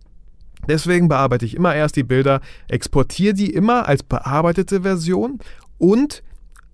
Deswegen 0.68 1.08
bearbeite 1.08 1.46
ich 1.46 1.56
immer 1.56 1.74
erst 1.74 1.96
die 1.96 2.02
Bilder, 2.02 2.42
exportiere 2.68 3.32
die 3.32 3.52
immer 3.52 3.88
als 3.88 4.02
bearbeitete 4.02 4.82
Version 4.82 5.38
und 5.78 6.22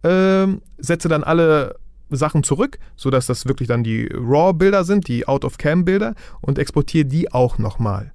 äh, 0.02 0.48
setze 0.76 1.08
dann 1.08 1.22
alle 1.22 1.76
Sachen 2.10 2.42
zurück, 2.42 2.78
sodass 2.96 3.26
das 3.26 3.46
wirklich 3.46 3.68
dann 3.68 3.84
die 3.84 4.08
RAW-Bilder 4.12 4.82
sind, 4.82 5.06
die 5.06 5.28
Out-of-Cam-Bilder 5.28 6.14
und 6.40 6.58
exportiere 6.58 7.04
die 7.04 7.32
auch 7.32 7.58
nochmal. 7.58 8.12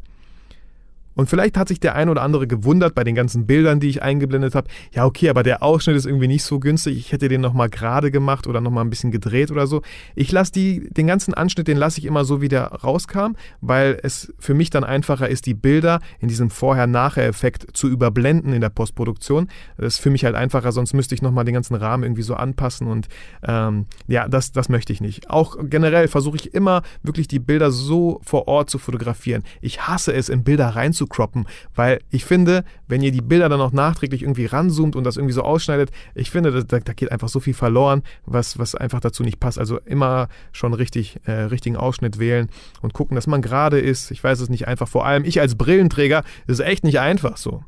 Und 1.21 1.29
vielleicht 1.29 1.55
hat 1.55 1.67
sich 1.67 1.79
der 1.79 1.93
ein 1.93 2.09
oder 2.09 2.23
andere 2.23 2.47
gewundert 2.47 2.95
bei 2.95 3.03
den 3.03 3.13
ganzen 3.13 3.45
Bildern, 3.45 3.79
die 3.79 3.89
ich 3.89 4.01
eingeblendet 4.01 4.55
habe. 4.55 4.67
Ja, 4.91 5.05
okay, 5.05 5.29
aber 5.29 5.43
der 5.43 5.61
Ausschnitt 5.61 5.95
ist 5.95 6.07
irgendwie 6.07 6.27
nicht 6.27 6.43
so 6.43 6.59
günstig. 6.59 6.97
Ich 6.97 7.11
hätte 7.11 7.29
den 7.29 7.41
nochmal 7.41 7.69
gerade 7.69 8.09
gemacht 8.09 8.47
oder 8.47 8.59
nochmal 8.59 8.83
ein 8.83 8.89
bisschen 8.89 9.11
gedreht 9.11 9.51
oder 9.51 9.67
so. 9.67 9.83
Ich 10.15 10.31
lasse 10.31 10.51
den 10.53 11.05
ganzen 11.05 11.35
Anschnitt, 11.35 11.67
den 11.67 11.77
lasse 11.77 11.99
ich 11.99 12.05
immer 12.05 12.25
so, 12.25 12.41
wie 12.41 12.47
der 12.47 12.63
rauskam, 12.63 13.33
weil 13.61 13.99
es 14.01 14.33
für 14.39 14.55
mich 14.55 14.71
dann 14.71 14.83
einfacher 14.83 15.29
ist, 15.29 15.45
die 15.45 15.53
Bilder 15.53 15.99
in 16.19 16.27
diesem 16.27 16.49
Vorher-Nachher-Effekt 16.49 17.77
zu 17.77 17.87
überblenden 17.87 18.51
in 18.51 18.61
der 18.61 18.69
Postproduktion. 18.69 19.47
Das 19.77 19.93
ist 19.93 19.99
für 19.99 20.09
mich 20.09 20.25
halt 20.25 20.33
einfacher, 20.33 20.71
sonst 20.71 20.93
müsste 20.93 21.13
ich 21.13 21.21
nochmal 21.21 21.45
den 21.45 21.53
ganzen 21.53 21.75
Rahmen 21.75 22.01
irgendwie 22.01 22.23
so 22.23 22.33
anpassen 22.33 22.87
und 22.87 23.09
ähm, 23.47 23.85
ja, 24.07 24.27
das, 24.27 24.53
das 24.53 24.69
möchte 24.69 24.91
ich 24.91 25.01
nicht. 25.01 25.29
Auch 25.29 25.57
generell 25.61 26.07
versuche 26.07 26.37
ich 26.37 26.55
immer 26.55 26.81
wirklich 27.03 27.27
die 27.27 27.37
Bilder 27.37 27.69
so 27.69 28.21
vor 28.23 28.47
Ort 28.47 28.71
zu 28.71 28.79
fotografieren. 28.79 29.43
Ich 29.61 29.87
hasse 29.87 30.13
es, 30.13 30.27
in 30.27 30.43
Bilder 30.43 30.69
reinzukommen 30.69 31.10
croppen, 31.11 31.45
weil 31.75 31.99
ich 32.09 32.25
finde, 32.25 32.63
wenn 32.87 33.01
ihr 33.01 33.11
die 33.11 33.21
Bilder 33.21 33.49
dann 33.49 33.61
auch 33.61 33.71
nachträglich 33.71 34.23
irgendwie 34.23 34.45
ranzoomt 34.45 34.95
und 34.95 35.03
das 35.03 35.17
irgendwie 35.17 35.33
so 35.33 35.43
ausschneidet, 35.43 35.91
ich 36.15 36.31
finde, 36.31 36.63
da, 36.65 36.79
da 36.79 36.93
geht 36.93 37.11
einfach 37.11 37.29
so 37.29 37.39
viel 37.39 37.53
verloren, 37.53 38.03
was, 38.25 38.57
was 38.57 38.75
einfach 38.75 38.99
dazu 38.99 39.23
nicht 39.23 39.39
passt. 39.39 39.59
Also 39.59 39.79
immer 39.79 40.27
schon 40.51 40.73
richtig, 40.73 41.19
äh, 41.25 41.31
richtigen 41.31 41.77
Ausschnitt 41.77 42.19
wählen 42.19 42.49
und 42.81 42.93
gucken, 42.93 43.15
dass 43.15 43.27
man 43.27 43.41
gerade 43.41 43.79
ist. 43.79 44.11
Ich 44.11 44.23
weiß 44.23 44.39
es 44.39 44.49
nicht 44.49 44.67
einfach. 44.67 44.87
Vor 44.87 45.05
allem 45.05 45.25
ich 45.25 45.39
als 45.39 45.55
Brillenträger 45.55 46.23
ist 46.47 46.59
echt 46.59 46.83
nicht 46.83 46.99
einfach 46.99 47.37
so. 47.37 47.63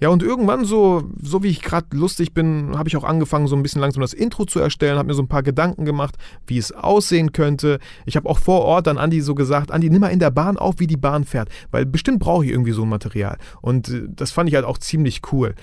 Ja, 0.00 0.08
und 0.08 0.22
irgendwann 0.22 0.64
so, 0.64 1.04
so 1.20 1.42
wie 1.42 1.48
ich 1.48 1.60
gerade 1.60 1.86
lustig 1.92 2.32
bin, 2.32 2.76
habe 2.78 2.88
ich 2.88 2.96
auch 2.96 3.04
angefangen, 3.04 3.48
so 3.48 3.56
ein 3.56 3.62
bisschen 3.62 3.82
langsam 3.82 4.00
das 4.00 4.14
Intro 4.14 4.46
zu 4.46 4.58
erstellen, 4.58 4.96
habe 4.96 5.08
mir 5.08 5.14
so 5.14 5.22
ein 5.22 5.28
paar 5.28 5.42
Gedanken 5.42 5.84
gemacht, 5.84 6.16
wie 6.46 6.56
es 6.56 6.72
aussehen 6.72 7.32
könnte. 7.32 7.78
Ich 8.06 8.16
habe 8.16 8.28
auch 8.28 8.38
vor 8.38 8.62
Ort 8.62 8.86
dann 8.86 8.96
Andi 8.96 9.20
so 9.20 9.34
gesagt, 9.34 9.70
Andi, 9.70 9.90
nimm 9.90 10.00
mal 10.00 10.08
in 10.08 10.18
der 10.18 10.30
Bahn 10.30 10.56
auf, 10.56 10.76
wie 10.78 10.86
die 10.86 10.96
Bahn 10.96 11.24
fährt, 11.24 11.50
weil 11.70 11.84
bestimmt 11.84 12.18
brauche 12.20 12.46
ich 12.46 12.50
irgendwie 12.50 12.72
so 12.72 12.82
ein 12.82 12.88
Material. 12.88 13.36
Und 13.60 13.90
äh, 13.90 14.02
das 14.08 14.30
fand 14.30 14.48
ich 14.48 14.54
halt 14.54 14.64
auch 14.64 14.78
ziemlich 14.78 15.20
cool 15.32 15.54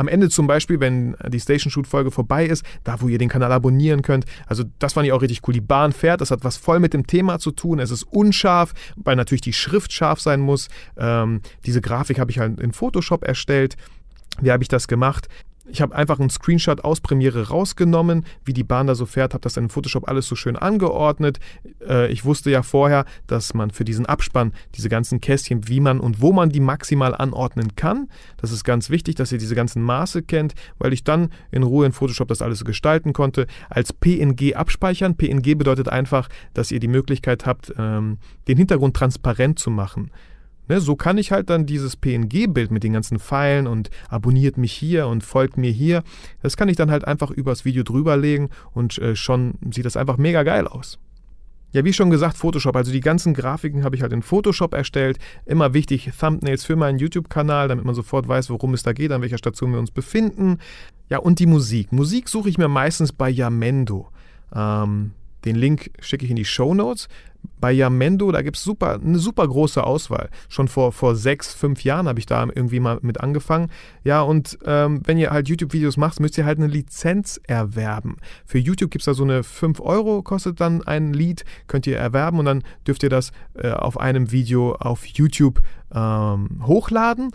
am 0.00 0.08
Ende 0.08 0.30
zum 0.30 0.46
Beispiel, 0.46 0.80
wenn 0.80 1.14
die 1.28 1.38
Station 1.38 1.70
Shoot 1.70 1.86
Folge 1.86 2.10
vorbei 2.10 2.46
ist, 2.46 2.64
da 2.84 3.00
wo 3.02 3.08
ihr 3.08 3.18
den 3.18 3.28
Kanal 3.28 3.52
abonnieren 3.52 4.00
könnt. 4.00 4.24
Also 4.46 4.64
das 4.78 4.94
fand 4.94 5.06
ich 5.06 5.12
auch 5.12 5.20
richtig 5.20 5.46
cool. 5.46 5.52
Die 5.52 5.60
Bahn 5.60 5.92
fährt, 5.92 6.22
das 6.22 6.30
hat 6.30 6.42
was 6.42 6.56
voll 6.56 6.80
mit 6.80 6.94
dem 6.94 7.06
Thema 7.06 7.38
zu 7.38 7.50
tun. 7.50 7.78
Es 7.78 7.90
ist 7.90 8.04
unscharf, 8.04 8.72
weil 8.96 9.16
natürlich 9.16 9.42
die 9.42 9.52
Schrift 9.52 9.92
scharf 9.92 10.18
sein 10.18 10.40
muss. 10.40 10.68
Ähm, 10.96 11.42
diese 11.66 11.82
Grafik 11.82 12.18
habe 12.18 12.30
ich 12.30 12.38
halt 12.38 12.60
in 12.60 12.72
Photoshop 12.72 13.24
erstellt. 13.24 13.76
Wie 14.40 14.50
habe 14.50 14.62
ich 14.62 14.68
das 14.68 14.88
gemacht? 14.88 15.28
Ich 15.72 15.80
habe 15.80 15.94
einfach 15.94 16.18
einen 16.18 16.30
Screenshot 16.30 16.84
aus 16.84 17.00
Premiere 17.00 17.48
rausgenommen, 17.48 18.24
wie 18.44 18.52
die 18.52 18.64
Bahn 18.64 18.86
da 18.86 18.94
so 18.94 19.06
fährt, 19.06 19.34
habe 19.34 19.42
das 19.42 19.56
in 19.56 19.68
Photoshop 19.68 20.08
alles 20.08 20.26
so 20.26 20.34
schön 20.34 20.56
angeordnet. 20.56 21.38
Äh, 21.86 22.10
ich 22.10 22.24
wusste 22.24 22.50
ja 22.50 22.62
vorher, 22.62 23.04
dass 23.26 23.54
man 23.54 23.70
für 23.70 23.84
diesen 23.84 24.06
Abspann 24.06 24.52
diese 24.74 24.88
ganzen 24.88 25.20
Kästchen, 25.20 25.68
wie 25.68 25.80
man 25.80 26.00
und 26.00 26.20
wo 26.20 26.32
man 26.32 26.50
die 26.50 26.60
maximal 26.60 27.14
anordnen 27.14 27.76
kann. 27.76 28.08
Das 28.36 28.50
ist 28.50 28.64
ganz 28.64 28.90
wichtig, 28.90 29.14
dass 29.14 29.32
ihr 29.32 29.38
diese 29.38 29.54
ganzen 29.54 29.82
Maße 29.82 30.22
kennt, 30.22 30.54
weil 30.78 30.92
ich 30.92 31.04
dann 31.04 31.30
in 31.50 31.62
Ruhe 31.62 31.86
in 31.86 31.92
Photoshop 31.92 32.28
das 32.28 32.42
alles 32.42 32.58
so 32.58 32.64
gestalten 32.64 33.12
konnte. 33.12 33.46
Als 33.68 33.92
PNG 33.92 34.54
abspeichern. 34.54 35.16
PNG 35.16 35.56
bedeutet 35.56 35.88
einfach, 35.88 36.28
dass 36.54 36.70
ihr 36.70 36.80
die 36.80 36.88
Möglichkeit 36.88 37.46
habt, 37.46 37.72
ähm, 37.78 38.18
den 38.48 38.56
Hintergrund 38.56 38.96
transparent 38.96 39.58
zu 39.58 39.70
machen. 39.70 40.10
Ne, 40.70 40.80
so 40.80 40.94
kann 40.94 41.18
ich 41.18 41.32
halt 41.32 41.50
dann 41.50 41.66
dieses 41.66 41.96
PNG-Bild 41.96 42.70
mit 42.70 42.84
den 42.84 42.92
ganzen 42.92 43.18
Pfeilen 43.18 43.66
und 43.66 43.90
abonniert 44.08 44.56
mich 44.56 44.72
hier 44.72 45.08
und 45.08 45.24
folgt 45.24 45.56
mir 45.56 45.72
hier, 45.72 46.04
das 46.42 46.56
kann 46.56 46.68
ich 46.68 46.76
dann 46.76 46.92
halt 46.92 47.08
einfach 47.08 47.32
übers 47.32 47.64
Video 47.64 47.82
drüberlegen 47.82 48.50
und 48.72 48.96
äh, 48.98 49.16
schon 49.16 49.54
sieht 49.72 49.84
das 49.84 49.96
einfach 49.96 50.16
mega 50.16 50.44
geil 50.44 50.68
aus. 50.68 51.00
Ja, 51.72 51.84
wie 51.84 51.92
schon 51.92 52.08
gesagt, 52.08 52.36
Photoshop. 52.36 52.76
Also 52.76 52.92
die 52.92 53.00
ganzen 53.00 53.34
Grafiken 53.34 53.82
habe 53.82 53.96
ich 53.96 54.02
halt 54.02 54.12
in 54.12 54.22
Photoshop 54.22 54.72
erstellt. 54.72 55.18
Immer 55.44 55.74
wichtig, 55.74 56.08
Thumbnails 56.16 56.64
für 56.64 56.76
meinen 56.76 57.00
YouTube-Kanal, 57.00 57.66
damit 57.66 57.84
man 57.84 57.96
sofort 57.96 58.28
weiß, 58.28 58.48
worum 58.50 58.72
es 58.72 58.84
da 58.84 58.92
geht, 58.92 59.10
an 59.10 59.22
welcher 59.22 59.38
Station 59.38 59.72
wir 59.72 59.80
uns 59.80 59.90
befinden. 59.90 60.58
Ja, 61.08 61.18
und 61.18 61.40
die 61.40 61.46
Musik. 61.46 61.90
Musik 61.90 62.28
suche 62.28 62.48
ich 62.48 62.58
mir 62.58 62.68
meistens 62.68 63.10
bei 63.10 63.28
Yamendo. 63.28 64.08
Ähm, 64.54 65.14
den 65.44 65.56
Link 65.56 65.90
schicke 66.00 66.24
ich 66.24 66.30
in 66.30 66.36
die 66.36 66.44
Show 66.44 66.74
Notes. 66.74 67.08
Bei 67.60 67.72
Yamendo, 67.72 68.32
da 68.32 68.40
gibt 68.40 68.56
es 68.56 68.64
super, 68.64 68.98
eine 69.02 69.18
super 69.18 69.46
große 69.46 69.84
Auswahl. 69.84 70.30
Schon 70.48 70.68
vor, 70.68 70.92
vor 70.92 71.14
sechs, 71.14 71.52
fünf 71.52 71.84
Jahren 71.84 72.08
habe 72.08 72.18
ich 72.18 72.26
da 72.26 72.42
irgendwie 72.42 72.80
mal 72.80 72.98
mit 73.02 73.20
angefangen. 73.20 73.70
Ja, 74.02 74.22
und 74.22 74.58
ähm, 74.64 75.02
wenn 75.04 75.18
ihr 75.18 75.30
halt 75.30 75.48
YouTube-Videos 75.48 75.98
macht, 75.98 76.20
müsst 76.20 76.38
ihr 76.38 76.46
halt 76.46 76.58
eine 76.58 76.68
Lizenz 76.68 77.38
erwerben. 77.46 78.16
Für 78.46 78.58
YouTube 78.58 78.90
gibt 78.90 79.02
es 79.02 79.06
da 79.06 79.14
so 79.14 79.24
eine 79.24 79.42
5 79.42 79.80
Euro, 79.80 80.22
kostet 80.22 80.60
dann 80.60 80.82
ein 80.82 81.12
Lied, 81.12 81.44
könnt 81.66 81.86
ihr 81.86 81.98
erwerben 81.98 82.38
und 82.38 82.46
dann 82.46 82.62
dürft 82.86 83.02
ihr 83.02 83.10
das 83.10 83.32
äh, 83.54 83.70
auf 83.70 84.00
einem 84.00 84.32
Video 84.32 84.74
auf 84.76 85.04
YouTube 85.04 85.60
ähm, 85.94 86.62
hochladen. 86.66 87.30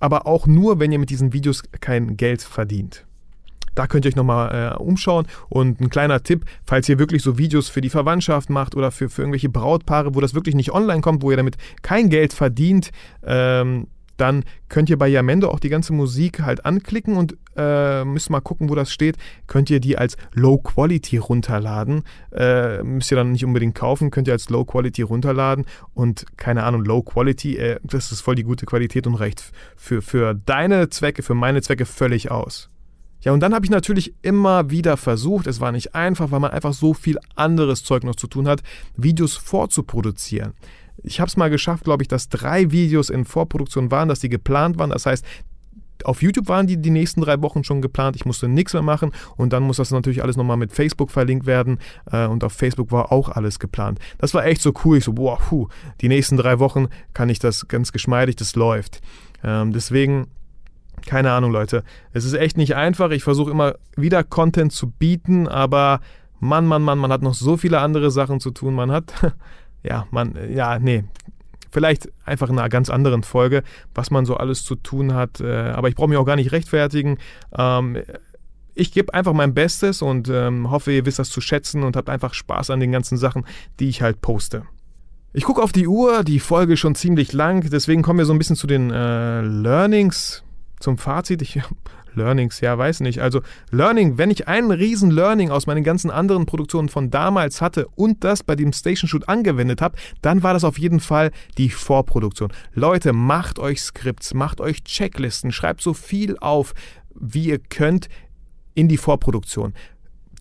Aber 0.00 0.26
auch 0.26 0.46
nur, 0.46 0.80
wenn 0.80 0.92
ihr 0.92 0.98
mit 0.98 1.10
diesen 1.10 1.32
Videos 1.32 1.62
kein 1.80 2.16
Geld 2.16 2.42
verdient. 2.42 3.06
Da 3.74 3.86
könnt 3.86 4.04
ihr 4.04 4.10
euch 4.10 4.16
nochmal 4.16 4.74
äh, 4.74 4.82
umschauen. 4.82 5.26
Und 5.48 5.80
ein 5.80 5.90
kleiner 5.90 6.22
Tipp, 6.22 6.44
falls 6.64 6.88
ihr 6.88 6.98
wirklich 6.98 7.22
so 7.22 7.38
Videos 7.38 7.68
für 7.68 7.80
die 7.80 7.90
Verwandtschaft 7.90 8.50
macht 8.50 8.74
oder 8.74 8.90
für, 8.90 9.08
für 9.08 9.22
irgendwelche 9.22 9.48
Brautpaare, 9.48 10.14
wo 10.14 10.20
das 10.20 10.34
wirklich 10.34 10.54
nicht 10.54 10.72
online 10.72 11.00
kommt, 11.00 11.22
wo 11.22 11.30
ihr 11.30 11.36
damit 11.36 11.56
kein 11.82 12.10
Geld 12.10 12.32
verdient, 12.32 12.90
ähm, 13.24 13.86
dann 14.20 14.44
könnt 14.68 14.90
ihr 14.90 14.98
bei 14.98 15.08
Yamendo 15.08 15.48
auch 15.48 15.60
die 15.60 15.70
ganze 15.70 15.94
Musik 15.94 16.40
halt 16.40 16.66
anklicken 16.66 17.16
und 17.16 17.38
äh, 17.56 18.04
müsst 18.04 18.28
mal 18.28 18.40
gucken, 18.40 18.68
wo 18.68 18.74
das 18.74 18.92
steht. 18.92 19.16
Könnt 19.46 19.70
ihr 19.70 19.80
die 19.80 19.96
als 19.96 20.16
Low 20.34 20.58
Quality 20.58 21.16
runterladen. 21.16 22.02
Äh, 22.32 22.82
müsst 22.82 23.10
ihr 23.10 23.16
dann 23.16 23.32
nicht 23.32 23.44
unbedingt 23.44 23.74
kaufen, 23.74 24.10
könnt 24.10 24.28
ihr 24.28 24.34
als 24.34 24.50
Low 24.50 24.64
Quality 24.64 25.02
runterladen 25.02 25.64
und 25.94 26.26
keine 26.36 26.64
Ahnung, 26.64 26.84
Low 26.84 27.02
Quality, 27.02 27.56
äh, 27.56 27.80
das 27.82 28.12
ist 28.12 28.20
voll 28.20 28.34
die 28.34 28.44
gute 28.44 28.66
Qualität 28.66 29.06
und 29.06 29.14
reicht 29.14 29.52
für, 29.76 30.02
für 30.02 30.34
deine 30.34 30.90
Zwecke, 30.90 31.22
für 31.22 31.34
meine 31.34 31.62
Zwecke 31.62 31.86
völlig 31.86 32.30
aus. 32.30 32.68
Ja, 33.22 33.32
und 33.32 33.40
dann 33.40 33.54
habe 33.54 33.66
ich 33.66 33.70
natürlich 33.70 34.14
immer 34.22 34.70
wieder 34.70 34.96
versucht, 34.96 35.46
es 35.46 35.60
war 35.60 35.72
nicht 35.72 35.94
einfach, 35.94 36.30
weil 36.30 36.40
man 36.40 36.50
einfach 36.50 36.72
so 36.72 36.94
viel 36.94 37.18
anderes 37.34 37.84
Zeug 37.84 38.04
noch 38.04 38.16
zu 38.16 38.26
tun 38.26 38.48
hat, 38.48 38.62
Videos 38.96 39.36
vorzuproduzieren. 39.36 40.54
Ich 41.02 41.20
habe 41.20 41.28
es 41.28 41.36
mal 41.36 41.50
geschafft, 41.50 41.84
glaube 41.84 42.02
ich, 42.02 42.08
dass 42.08 42.28
drei 42.28 42.70
Videos 42.70 43.10
in 43.10 43.24
Vorproduktion 43.24 43.90
waren, 43.90 44.08
dass 44.08 44.20
die 44.20 44.28
geplant 44.28 44.78
waren. 44.78 44.90
Das 44.90 45.06
heißt, 45.06 45.24
auf 46.04 46.22
YouTube 46.22 46.48
waren 46.48 46.66
die 46.66 46.76
die 46.76 46.90
nächsten 46.90 47.20
drei 47.20 47.40
Wochen 47.42 47.64
schon 47.64 47.82
geplant. 47.82 48.16
Ich 48.16 48.24
musste 48.24 48.48
nichts 48.48 48.72
mehr 48.72 48.82
machen 48.82 49.12
und 49.36 49.52
dann 49.52 49.62
muss 49.62 49.76
das 49.76 49.90
natürlich 49.90 50.22
alles 50.22 50.36
nochmal 50.36 50.56
mit 50.56 50.72
Facebook 50.72 51.10
verlinkt 51.10 51.46
werden 51.46 51.78
äh, 52.10 52.26
und 52.26 52.44
auf 52.44 52.52
Facebook 52.52 52.90
war 52.90 53.12
auch 53.12 53.28
alles 53.28 53.58
geplant. 53.58 53.98
Das 54.18 54.34
war 54.34 54.44
echt 54.44 54.62
so 54.62 54.72
cool. 54.84 54.98
Ich 54.98 55.04
so, 55.04 55.12
boah, 55.12 55.38
puh, 55.38 55.68
die 56.00 56.08
nächsten 56.08 56.36
drei 56.36 56.58
Wochen 56.58 56.88
kann 57.14 57.28
ich 57.28 57.38
das 57.38 57.68
ganz 57.68 57.92
geschmeidig, 57.92 58.36
das 58.36 58.56
läuft. 58.56 59.00
Ähm, 59.42 59.72
deswegen 59.72 60.26
keine 61.06 61.32
Ahnung, 61.32 61.52
Leute. 61.52 61.84
Es 62.12 62.24
ist 62.24 62.34
echt 62.34 62.56
nicht 62.56 62.76
einfach. 62.76 63.10
Ich 63.10 63.22
versuche 63.22 63.50
immer 63.50 63.74
wieder 63.96 64.24
Content 64.24 64.72
zu 64.72 64.90
bieten, 64.90 65.48
aber 65.48 66.00
Mann, 66.40 66.66
Mann, 66.66 66.82
Mann, 66.82 66.98
man 66.98 67.12
hat 67.12 67.22
noch 67.22 67.34
so 67.34 67.56
viele 67.56 67.80
andere 67.80 68.10
Sachen 68.10 68.40
zu 68.40 68.50
tun. 68.50 68.74
Man 68.74 68.90
hat, 68.90 69.12
ja, 69.82 70.06
man, 70.10 70.36
ja, 70.52 70.78
nee. 70.78 71.04
Vielleicht 71.72 72.08
einfach 72.24 72.48
in 72.48 72.58
einer 72.58 72.68
ganz 72.68 72.90
anderen 72.90 73.22
Folge, 73.22 73.62
was 73.94 74.10
man 74.10 74.26
so 74.26 74.36
alles 74.36 74.64
zu 74.64 74.74
tun 74.74 75.14
hat. 75.14 75.40
Äh, 75.40 75.70
aber 75.70 75.88
ich 75.88 75.94
brauche 75.94 76.08
mich 76.08 76.18
auch 76.18 76.24
gar 76.24 76.36
nicht 76.36 76.50
rechtfertigen. 76.50 77.18
Ähm, 77.56 77.98
ich 78.74 78.92
gebe 78.92 79.14
einfach 79.14 79.34
mein 79.34 79.54
Bestes 79.54 80.02
und 80.02 80.28
ähm, 80.28 80.70
hoffe, 80.70 80.92
ihr 80.92 81.06
wisst 81.06 81.18
das 81.18 81.30
zu 81.30 81.40
schätzen 81.40 81.82
und 81.82 81.96
habt 81.96 82.08
einfach 82.08 82.34
Spaß 82.34 82.70
an 82.70 82.80
den 82.80 82.90
ganzen 82.90 83.18
Sachen, 83.18 83.44
die 83.78 83.88
ich 83.88 84.02
halt 84.02 84.20
poste. 84.20 84.64
Ich 85.32 85.44
gucke 85.44 85.62
auf 85.62 85.70
die 85.70 85.86
Uhr, 85.86 86.24
die 86.24 86.40
Folge 86.40 86.72
ist 86.72 86.80
schon 86.80 86.96
ziemlich 86.96 87.32
lang, 87.32 87.68
deswegen 87.70 88.02
kommen 88.02 88.18
wir 88.18 88.26
so 88.26 88.32
ein 88.32 88.38
bisschen 88.38 88.56
zu 88.56 88.66
den 88.66 88.90
äh, 88.90 89.42
Learnings 89.42 90.42
zum 90.80 90.98
Fazit, 90.98 91.42
ich 91.42 91.60
Learnings, 92.14 92.60
ja, 92.60 92.76
weiß 92.76 93.00
nicht. 93.00 93.20
Also 93.20 93.40
Learning, 93.70 94.18
wenn 94.18 94.30
ich 94.30 94.48
einen 94.48 94.70
riesen 94.70 95.10
Learning 95.10 95.50
aus 95.50 95.66
meinen 95.66 95.84
ganzen 95.84 96.10
anderen 96.10 96.46
Produktionen 96.46 96.88
von 96.88 97.10
damals 97.10 97.60
hatte 97.60 97.86
und 97.94 98.24
das 98.24 98.42
bei 98.42 98.56
dem 98.56 98.72
Station 98.72 99.08
Shoot 99.08 99.28
angewendet 99.28 99.80
habe, 99.80 99.96
dann 100.22 100.42
war 100.42 100.52
das 100.52 100.64
auf 100.64 100.78
jeden 100.78 101.00
Fall 101.00 101.30
die 101.56 101.70
Vorproduktion. 101.70 102.52
Leute, 102.74 103.12
macht 103.12 103.58
euch 103.58 103.80
Skripts, 103.80 104.34
macht 104.34 104.60
euch 104.60 104.82
Checklisten, 104.82 105.52
schreibt 105.52 105.82
so 105.82 105.94
viel 105.94 106.36
auf, 106.38 106.74
wie 107.14 107.44
ihr 107.44 107.58
könnt 107.58 108.08
in 108.74 108.88
die 108.88 108.96
Vorproduktion. 108.96 109.74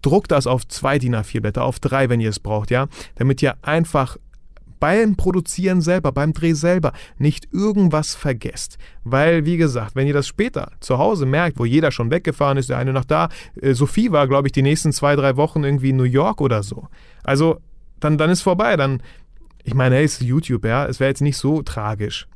Druckt 0.02 0.32
das 0.32 0.47
auf 0.47 0.67
zwei 0.67 0.97
DIN 0.97 1.15
A4 1.15 1.41
Blätter, 1.41 1.63
auf 1.63 1.80
drei, 1.80 2.10
wenn 2.10 2.21
ihr 2.21 2.30
es 2.30 2.39
braucht, 2.39 2.71
ja, 2.71 2.88
damit 3.15 3.41
ihr 3.41 3.58
einfach 3.62 4.17
beim 4.80 5.15
Produzieren 5.15 5.82
selber, 5.82 6.12
beim 6.12 6.34
Dreh 6.34 6.54
selber 6.54 6.94
nicht 7.18 7.48
irgendwas 7.54 8.15
vergesst. 8.15 8.78
Weil, 9.04 9.46
wie 9.46 9.58
gesagt, 9.58 9.96
wenn 9.96 10.08
ihr 10.08 10.13
das 10.13 10.28
später 10.28 10.72
zu 10.80 10.98
Hause 10.98 11.26
merkt, 11.26 11.60
wo 11.60 11.65
jeder 11.65 11.92
schon 11.92 12.12
weggefahren 12.12 12.58
ist, 12.58 12.70
der 12.70 12.78
eine 12.78 12.94
noch 12.94 13.06
da, 13.06 13.30
äh, 13.62 13.74
Sophie 13.74 14.12
war, 14.12 14.28
glaube 14.28 14.48
ich, 14.48 14.52
die 14.52 14.62
nächsten 14.62 14.92
zwei, 14.92 15.15
drei 15.15 15.38
Wochen 15.38 15.63
irgendwie 15.63 15.89
in 15.89 15.98
New 15.98 16.04
York 16.04 16.42
oder 16.42 16.63
so. 16.63 16.88
Also, 17.24 17.60
dann, 18.00 18.18
dann 18.18 18.30
ist 18.30 18.42
vorbei. 18.42 18.78
Dann, 18.78 19.02
ich 19.63 19.74
meine, 19.74 19.96
hey, 19.96 20.06
es 20.06 20.22
ist 20.22 20.28
YouTube, 20.28 20.65
ja, 20.65 20.86
es 20.86 21.00
wäre 21.00 21.10
jetzt 21.10 21.22
nicht 21.22 21.38
so 21.38 21.62
tragisch. 21.62 22.28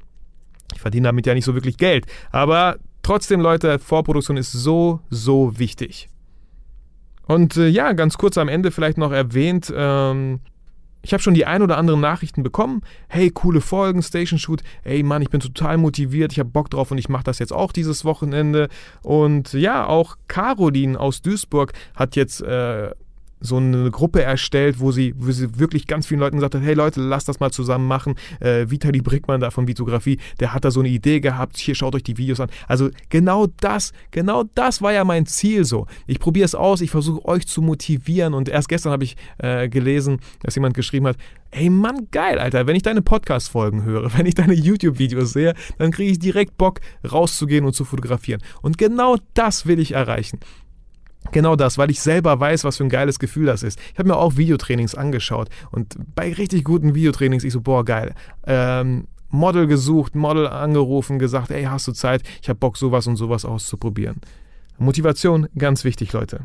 Ich 0.74 0.82
verdiene 0.82 1.08
damit 1.08 1.26
ja 1.26 1.34
nicht 1.34 1.46
so 1.46 1.54
wirklich 1.54 1.78
Geld. 1.78 2.06
Aber 2.32 2.78
trotzdem, 3.02 3.40
Leute, 3.40 3.80
Vorproduktion 3.80 4.38
ist 4.38 4.52
so, 4.52 5.00
so 5.10 5.58
wichtig. 5.60 6.10
Und 7.26 7.56
äh, 7.58 7.68
ja, 7.68 7.94
ganz 7.94 8.18
kurz 8.18 8.38
am 8.38 8.50
Ende 8.50 8.72
vielleicht 8.72 8.98
noch 8.98 9.12
erwähnt, 9.12 9.72
ähm, 9.76 10.42
ich 11.04 11.12
habe 11.14 11.22
schon 11.22 11.34
die 11.34 11.46
ein 11.46 11.62
oder 11.62 11.78
anderen 11.78 12.00
Nachrichten 12.00 12.44
bekommen. 12.44 12.82
Hey, 13.10 13.30
coole 13.30 13.60
Folgen, 13.60 14.02
Station 14.02 14.40
Shoot. 14.40 14.64
Ey, 14.84 15.04
Mann, 15.04 15.22
ich 15.22 15.30
bin 15.30 15.42
total 15.42 15.78
motiviert. 15.78 16.32
Ich 16.32 16.40
habe 16.40 16.50
Bock 16.50 16.70
drauf 16.70 16.92
und 16.92 16.98
ich 16.98 17.10
mache 17.10 17.26
das 17.26 17.40
jetzt 17.40 17.52
auch 17.52 17.74
dieses 17.74 18.06
Wochenende. 18.06 18.70
Und 19.02 19.52
ja, 19.52 19.86
auch 19.86 20.16
Caroline 20.30 20.98
aus 20.98 21.22
Duisburg 21.22 21.74
hat 21.94 22.16
jetzt 22.16 22.42
äh, 22.42 22.92
so 23.44 23.58
eine 23.58 23.92
Gruppe 23.92 24.24
erstellt, 24.24 24.80
wo 24.80 24.92
sie, 24.92 25.14
wo 25.18 25.32
sie 25.32 25.60
wirklich 25.60 25.86
ganz 25.86 26.08
vielen 26.08 26.22
Leuten 26.22 26.38
gesagt 26.38 26.56
hat, 26.56 26.64
hey 26.64 26.74
Leute, 26.74 27.02
lasst 27.02 27.28
das 27.28 27.40
mal 27.40 27.52
zusammen 27.52 27.88
machen. 27.88 28.16
Äh, 28.40 28.70
Vitali 28.70 29.02
Brickmann 29.02 29.42
da 29.42 29.52
von 29.52 29.68
Vitografie, 29.68 30.18
der 30.40 30.54
hat 30.54 30.66
da 30.66 30.72
so 30.72 30.80
eine 30.80 30.90
Idee 30.90 31.20
gehabt, 31.20 31.58
hier 31.58 31.76
schaut 31.76 31.94
euch 31.94 32.04
die 32.04 32.18
Videos 32.18 32.40
an. 32.40 32.50
Also 32.68 32.90
genau 33.10 33.48
das, 33.60 33.92
genau 34.12 34.46
das 34.56 34.82
war 34.82 34.94
ja 34.94 35.04
mein 35.04 35.26
Ziel 35.26 35.66
so. 35.66 35.86
Ich 36.08 36.20
probiere 36.20 36.46
es 36.46 36.56
aus, 36.56 36.82
ich 36.82 36.90
versuche 36.90 37.26
euch 37.26 37.46
zu 37.46 37.62
motivieren 37.62 38.34
und 38.34 38.50
erst 38.50 38.70
gestern 38.70 38.92
habe 38.94 39.04
ich 39.04 39.18
äh, 39.38 39.68
gelesen, 39.68 40.20
dass 40.42 40.56
jemand 40.56 40.74
geschrieben 40.74 41.08
hat, 41.08 41.18
ey 41.52 41.70
Mann, 41.70 42.08
geil, 42.12 42.40
Alter, 42.40 42.66
wenn 42.66 42.76
ich 42.76 42.84
deine 42.84 43.02
Podcast-Folgen 43.02 43.84
höre, 43.84 44.12
wenn 44.18 44.26
ich 44.26 44.36
deine 44.36 44.54
YouTube-Videos 44.54 45.34
sehe, 45.34 45.54
dann 45.78 45.92
kriege 45.92 46.12
ich 46.12 46.20
direkt 46.20 46.58
Bock, 46.58 46.80
rauszugehen 47.10 47.66
und 47.66 47.74
zu 47.74 47.84
fotografieren. 47.84 48.42
Und 48.62 48.78
genau 48.78 49.18
das 49.34 49.66
will 49.66 49.80
ich 49.80 49.92
erreichen. 49.92 50.40
Genau 51.32 51.56
das, 51.56 51.78
weil 51.78 51.90
ich 51.90 52.02
selber 52.02 52.40
weiß, 52.40 52.64
was 52.64 52.78
für 52.78 52.84
ein 52.84 52.90
geiles 52.90 53.18
Gefühl 53.18 53.46
das 53.46 53.64
ist. 53.64 53.80
Ich 53.92 54.00
habe 54.00 54.10
mir 54.10 54.18
auch 54.18 54.38
Videotrainings 54.38 54.96
angeschaut 54.96 55.50
und 55.72 55.96
bei 56.16 56.34
richtig 56.34 56.64
guten 56.64 56.96
Videotrainings, 56.96 57.44
ich 57.44 57.54
so, 57.54 57.62
boah, 57.62 57.86
geil. 57.86 58.14
Ähm, 58.46 59.08
Model 59.30 59.66
gesucht, 59.66 60.16
Model 60.16 60.48
angerufen, 60.48 61.18
gesagt, 61.18 61.50
ey, 61.50 61.64
hast 61.64 61.88
du 61.88 61.92
Zeit? 61.92 62.22
Ich 62.42 62.50
habe 62.50 62.60
Bock, 62.60 62.78
sowas 62.78 63.08
und 63.08 63.16
sowas 63.16 63.46
auszuprobieren. 63.46 64.22
Motivation, 64.78 65.48
ganz 65.58 65.84
wichtig, 65.84 66.14
Leute. 66.14 66.42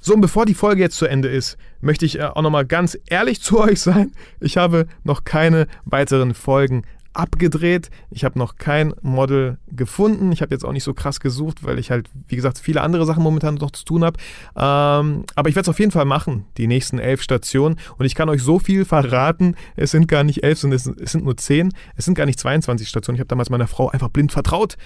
So, 0.00 0.14
und 0.14 0.20
bevor 0.20 0.46
die 0.46 0.54
Folge 0.54 0.82
jetzt 0.82 0.96
zu 0.96 1.06
Ende 1.06 1.28
ist, 1.28 1.58
möchte 1.80 2.06
ich 2.06 2.18
äh, 2.18 2.22
auch 2.22 2.42
nochmal 2.42 2.64
ganz 2.64 2.96
ehrlich 3.08 3.40
zu 3.42 3.58
euch 3.58 3.80
sein. 3.80 4.12
Ich 4.40 4.56
habe 4.56 4.86
noch 5.04 5.24
keine 5.24 5.66
weiteren 5.84 6.32
Folgen 6.32 6.84
abgedreht. 7.16 7.90
Ich 8.10 8.24
habe 8.24 8.38
noch 8.38 8.56
kein 8.56 8.94
Model 9.02 9.58
gefunden. 9.68 10.32
Ich 10.32 10.42
habe 10.42 10.54
jetzt 10.54 10.64
auch 10.64 10.72
nicht 10.72 10.84
so 10.84 10.94
krass 10.94 11.20
gesucht, 11.20 11.64
weil 11.64 11.78
ich 11.78 11.90
halt, 11.90 12.10
wie 12.28 12.36
gesagt, 12.36 12.58
viele 12.58 12.82
andere 12.82 13.06
Sachen 13.06 13.22
momentan 13.22 13.54
noch 13.54 13.70
zu 13.70 13.84
tun 13.84 14.04
habe. 14.04 14.18
Ähm, 14.54 15.24
aber 15.34 15.48
ich 15.48 15.56
werde 15.56 15.62
es 15.62 15.68
auf 15.68 15.78
jeden 15.78 15.92
Fall 15.92 16.04
machen, 16.04 16.44
die 16.56 16.66
nächsten 16.66 16.98
elf 16.98 17.22
Stationen. 17.22 17.76
Und 17.98 18.06
ich 18.06 18.14
kann 18.14 18.28
euch 18.28 18.42
so 18.42 18.58
viel 18.58 18.84
verraten. 18.84 19.56
Es 19.76 19.90
sind 19.90 20.08
gar 20.08 20.24
nicht 20.24 20.44
elf, 20.44 20.58
sondern 20.58 20.76
es 20.76 21.12
sind 21.12 21.24
nur 21.24 21.36
zehn. 21.36 21.72
Es 21.96 22.04
sind 22.04 22.14
gar 22.14 22.26
nicht 22.26 22.38
22 22.38 22.88
Stationen. 22.88 23.16
Ich 23.16 23.20
habe 23.20 23.28
damals 23.28 23.50
meiner 23.50 23.66
Frau 23.66 23.88
einfach 23.88 24.08
blind 24.08 24.32
vertraut. 24.32 24.76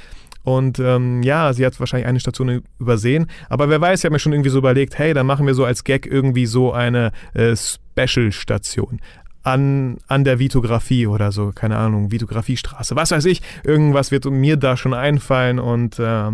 Und 0.43 0.79
ähm, 0.79 1.23
ja, 1.23 1.53
sie 1.53 1.67
hat 1.67 1.79
wahrscheinlich 1.81 2.09
eine 2.09 2.21
Station 2.21 2.63
übersehen. 2.79 3.27
Aber 3.49 3.69
wer 3.69 3.81
weiß, 3.81 4.01
ich 4.01 4.05
habe 4.05 4.15
mir 4.15 4.19
schon 4.19 4.33
irgendwie 4.33 4.51
so 4.51 4.59
überlegt, 4.59 4.99
hey, 4.99 5.13
dann 5.13 5.27
machen 5.27 5.47
wir 5.47 5.55
so 5.55 5.65
als 5.65 5.85
Gag 5.85 6.07
irgendwie 6.07 6.47
so 6.47 6.73
eine 6.73 7.13
äh, 7.35 7.55
Special-Station 7.55 9.01
an, 9.43 9.99
an 10.07 10.25
der 10.25 10.39
Vitografie 10.39 11.07
oder 11.07 11.33
so, 11.33 11.53
keine 11.55 11.77
Ahnung, 11.77 12.11
Vitografiestraße, 12.13 12.97
was 12.97 13.11
weiß 13.11 13.25
ich, 13.25 13.43
irgendwas 13.65 14.11
wird 14.11 14.25
mir 14.27 14.57
da 14.57 14.77
schon 14.77 14.95
einfallen 14.95 15.59
und 15.59 15.99
äh, 15.99 16.31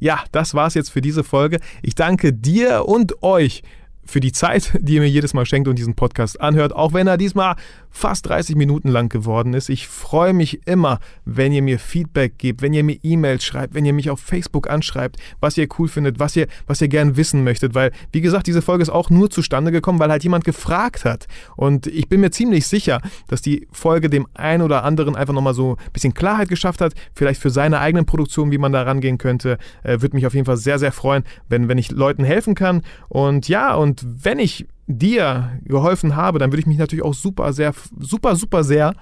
ja, 0.00 0.24
das 0.32 0.54
war's 0.54 0.74
jetzt 0.74 0.90
für 0.90 1.00
diese 1.00 1.22
Folge. 1.22 1.60
Ich 1.82 1.94
danke 1.94 2.32
dir 2.32 2.88
und 2.88 3.22
euch 3.22 3.62
für 4.04 4.20
die 4.20 4.32
Zeit, 4.32 4.72
die 4.80 4.94
ihr 4.94 5.00
mir 5.00 5.08
jedes 5.08 5.34
Mal 5.34 5.46
schenkt 5.46 5.68
und 5.68 5.78
diesen 5.78 5.94
Podcast 5.94 6.40
anhört, 6.40 6.74
auch 6.74 6.92
wenn 6.92 7.06
er 7.06 7.16
diesmal 7.16 7.56
fast 7.92 8.26
30 8.28 8.56
Minuten 8.56 8.88
lang 8.88 9.08
geworden 9.08 9.54
ist. 9.54 9.68
Ich 9.68 9.86
freue 9.86 10.32
mich 10.32 10.66
immer, 10.66 10.98
wenn 11.24 11.52
ihr 11.52 11.62
mir 11.62 11.78
Feedback 11.78 12.38
gebt, 12.38 12.62
wenn 12.62 12.72
ihr 12.72 12.82
mir 12.82 12.98
E-Mails 13.02 13.44
schreibt, 13.44 13.74
wenn 13.74 13.84
ihr 13.84 13.92
mich 13.92 14.10
auf 14.10 14.18
Facebook 14.18 14.68
anschreibt, 14.68 15.18
was 15.40 15.56
ihr 15.58 15.68
cool 15.78 15.88
findet, 15.88 16.18
was 16.18 16.34
ihr, 16.34 16.48
was 16.66 16.80
ihr 16.80 16.88
gern 16.88 17.16
wissen 17.16 17.44
möchtet, 17.44 17.74
weil, 17.74 17.92
wie 18.10 18.22
gesagt, 18.22 18.46
diese 18.46 18.62
Folge 18.62 18.82
ist 18.82 18.90
auch 18.90 19.10
nur 19.10 19.30
zustande 19.30 19.70
gekommen, 19.70 19.98
weil 19.98 20.10
halt 20.10 20.24
jemand 20.24 20.44
gefragt 20.44 21.04
hat. 21.04 21.26
Und 21.54 21.86
ich 21.86 22.08
bin 22.08 22.20
mir 22.20 22.30
ziemlich 22.30 22.66
sicher, 22.66 23.00
dass 23.28 23.42
die 23.42 23.68
Folge 23.70 24.08
dem 24.08 24.26
einen 24.34 24.62
oder 24.62 24.84
anderen 24.84 25.14
einfach 25.14 25.34
nochmal 25.34 25.54
so 25.54 25.76
ein 25.76 25.92
bisschen 25.92 26.14
Klarheit 26.14 26.48
geschafft 26.48 26.80
hat, 26.80 26.94
vielleicht 27.14 27.40
für 27.40 27.50
seine 27.50 27.78
eigenen 27.78 28.06
Produktionen, 28.06 28.50
wie 28.52 28.58
man 28.58 28.72
da 28.72 28.82
rangehen 28.82 29.18
könnte. 29.18 29.58
Äh, 29.82 30.00
Würde 30.00 30.16
mich 30.16 30.26
auf 30.26 30.34
jeden 30.34 30.46
Fall 30.46 30.56
sehr, 30.56 30.78
sehr 30.78 30.92
freuen, 30.92 31.24
wenn, 31.48 31.68
wenn 31.68 31.78
ich 31.78 31.90
Leuten 31.90 32.24
helfen 32.24 32.54
kann. 32.54 32.82
Und 33.08 33.48
ja, 33.48 33.74
und 33.74 34.04
wenn 34.04 34.38
ich 34.38 34.66
dir 34.86 35.58
geholfen 35.64 36.16
habe, 36.16 36.38
dann 36.38 36.50
würde 36.50 36.60
ich 36.60 36.66
mich 36.66 36.78
natürlich 36.78 37.04
auch 37.04 37.14
super, 37.14 37.52
sehr, 37.52 37.72
super, 37.98 38.36
super 38.36 38.64
sehr 38.64 38.94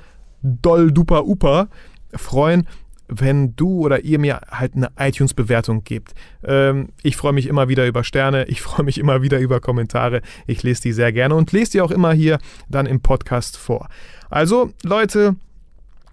doll, 0.43 0.93
duper, 0.93 1.27
uper 1.27 1.69
freuen, 2.15 2.67
wenn 3.09 3.57
du 3.57 3.81
oder 3.81 4.05
ihr 4.05 4.19
mir 4.19 4.41
halt 4.51 4.75
eine 4.77 4.91
iTunes-Bewertung 4.97 5.83
gebt. 5.85 6.15
Ähm, 6.45 6.91
ich 7.03 7.17
freue 7.17 7.33
mich 7.33 7.47
immer 7.47 7.69
wieder 7.69 7.87
über 7.87 8.05
Sterne, 8.05 8.45
ich 8.49 8.61
freue 8.63 8.85
mich 8.85 8.99
immer 8.99 9.23
wieder 9.23 9.39
über 9.41 9.61
Kommentare. 9.61 10.23
Ich 10.47 10.63
lese 10.63 10.83
die 10.83 10.93
sehr 10.93 11.13
gerne 11.13 11.35
und 11.35 11.53
lese 11.53 11.73
die 11.73 11.81
auch 11.81 11.91
immer 11.91 12.13
hier 12.13 12.39
dann 12.69 12.87
im 12.87 13.01
Podcast 13.01 13.57
vor. 13.57 13.89
Also, 14.29 14.71
Leute, 14.85 15.35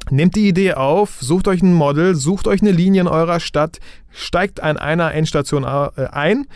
nehmt 0.09 0.35
die 0.35 0.47
Idee 0.47 0.73
auf, 0.73 1.17
sucht 1.19 1.47
euch 1.47 1.61
ein 1.61 1.73
Model, 1.73 2.15
sucht 2.15 2.47
euch 2.47 2.61
eine 2.61 2.71
Linie 2.71 3.01
in 3.01 3.07
eurer 3.07 3.39
Stadt, 3.39 3.79
steigt 4.11 4.61
an 4.61 4.77
einer 4.77 5.13
Endstation 5.13 5.63
äh, 5.63 6.07
ein 6.11 6.47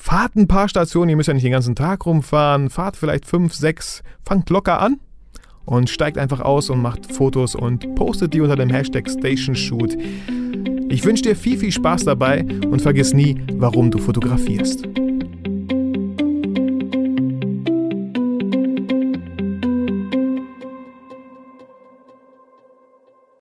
Fahrt 0.00 0.36
ein 0.36 0.46
paar 0.46 0.68
Stationen, 0.68 1.10
ihr 1.10 1.16
müsst 1.16 1.26
ja 1.26 1.34
nicht 1.34 1.44
den 1.44 1.52
ganzen 1.52 1.74
Tag 1.74 2.06
rumfahren, 2.06 2.70
fahrt 2.70 2.96
vielleicht 2.96 3.26
fünf, 3.26 3.52
sechs, 3.52 4.02
fangt 4.24 4.48
locker 4.48 4.80
an 4.80 5.00
und 5.66 5.90
steigt 5.90 6.16
einfach 6.18 6.40
aus 6.40 6.70
und 6.70 6.80
macht 6.80 7.12
Fotos 7.12 7.56
und 7.56 7.96
postet 7.96 8.32
die 8.32 8.40
unter 8.40 8.56
dem 8.56 8.70
Hashtag 8.70 9.10
StationShoot. 9.10 9.98
Ich 10.88 11.04
wünsche 11.04 11.24
dir 11.24 11.36
viel, 11.36 11.58
viel 11.58 11.72
Spaß 11.72 12.04
dabei 12.04 12.44
und 12.70 12.80
vergiss 12.80 13.12
nie, 13.12 13.44
warum 13.54 13.90
du 13.90 13.98
fotografierst. 13.98 14.86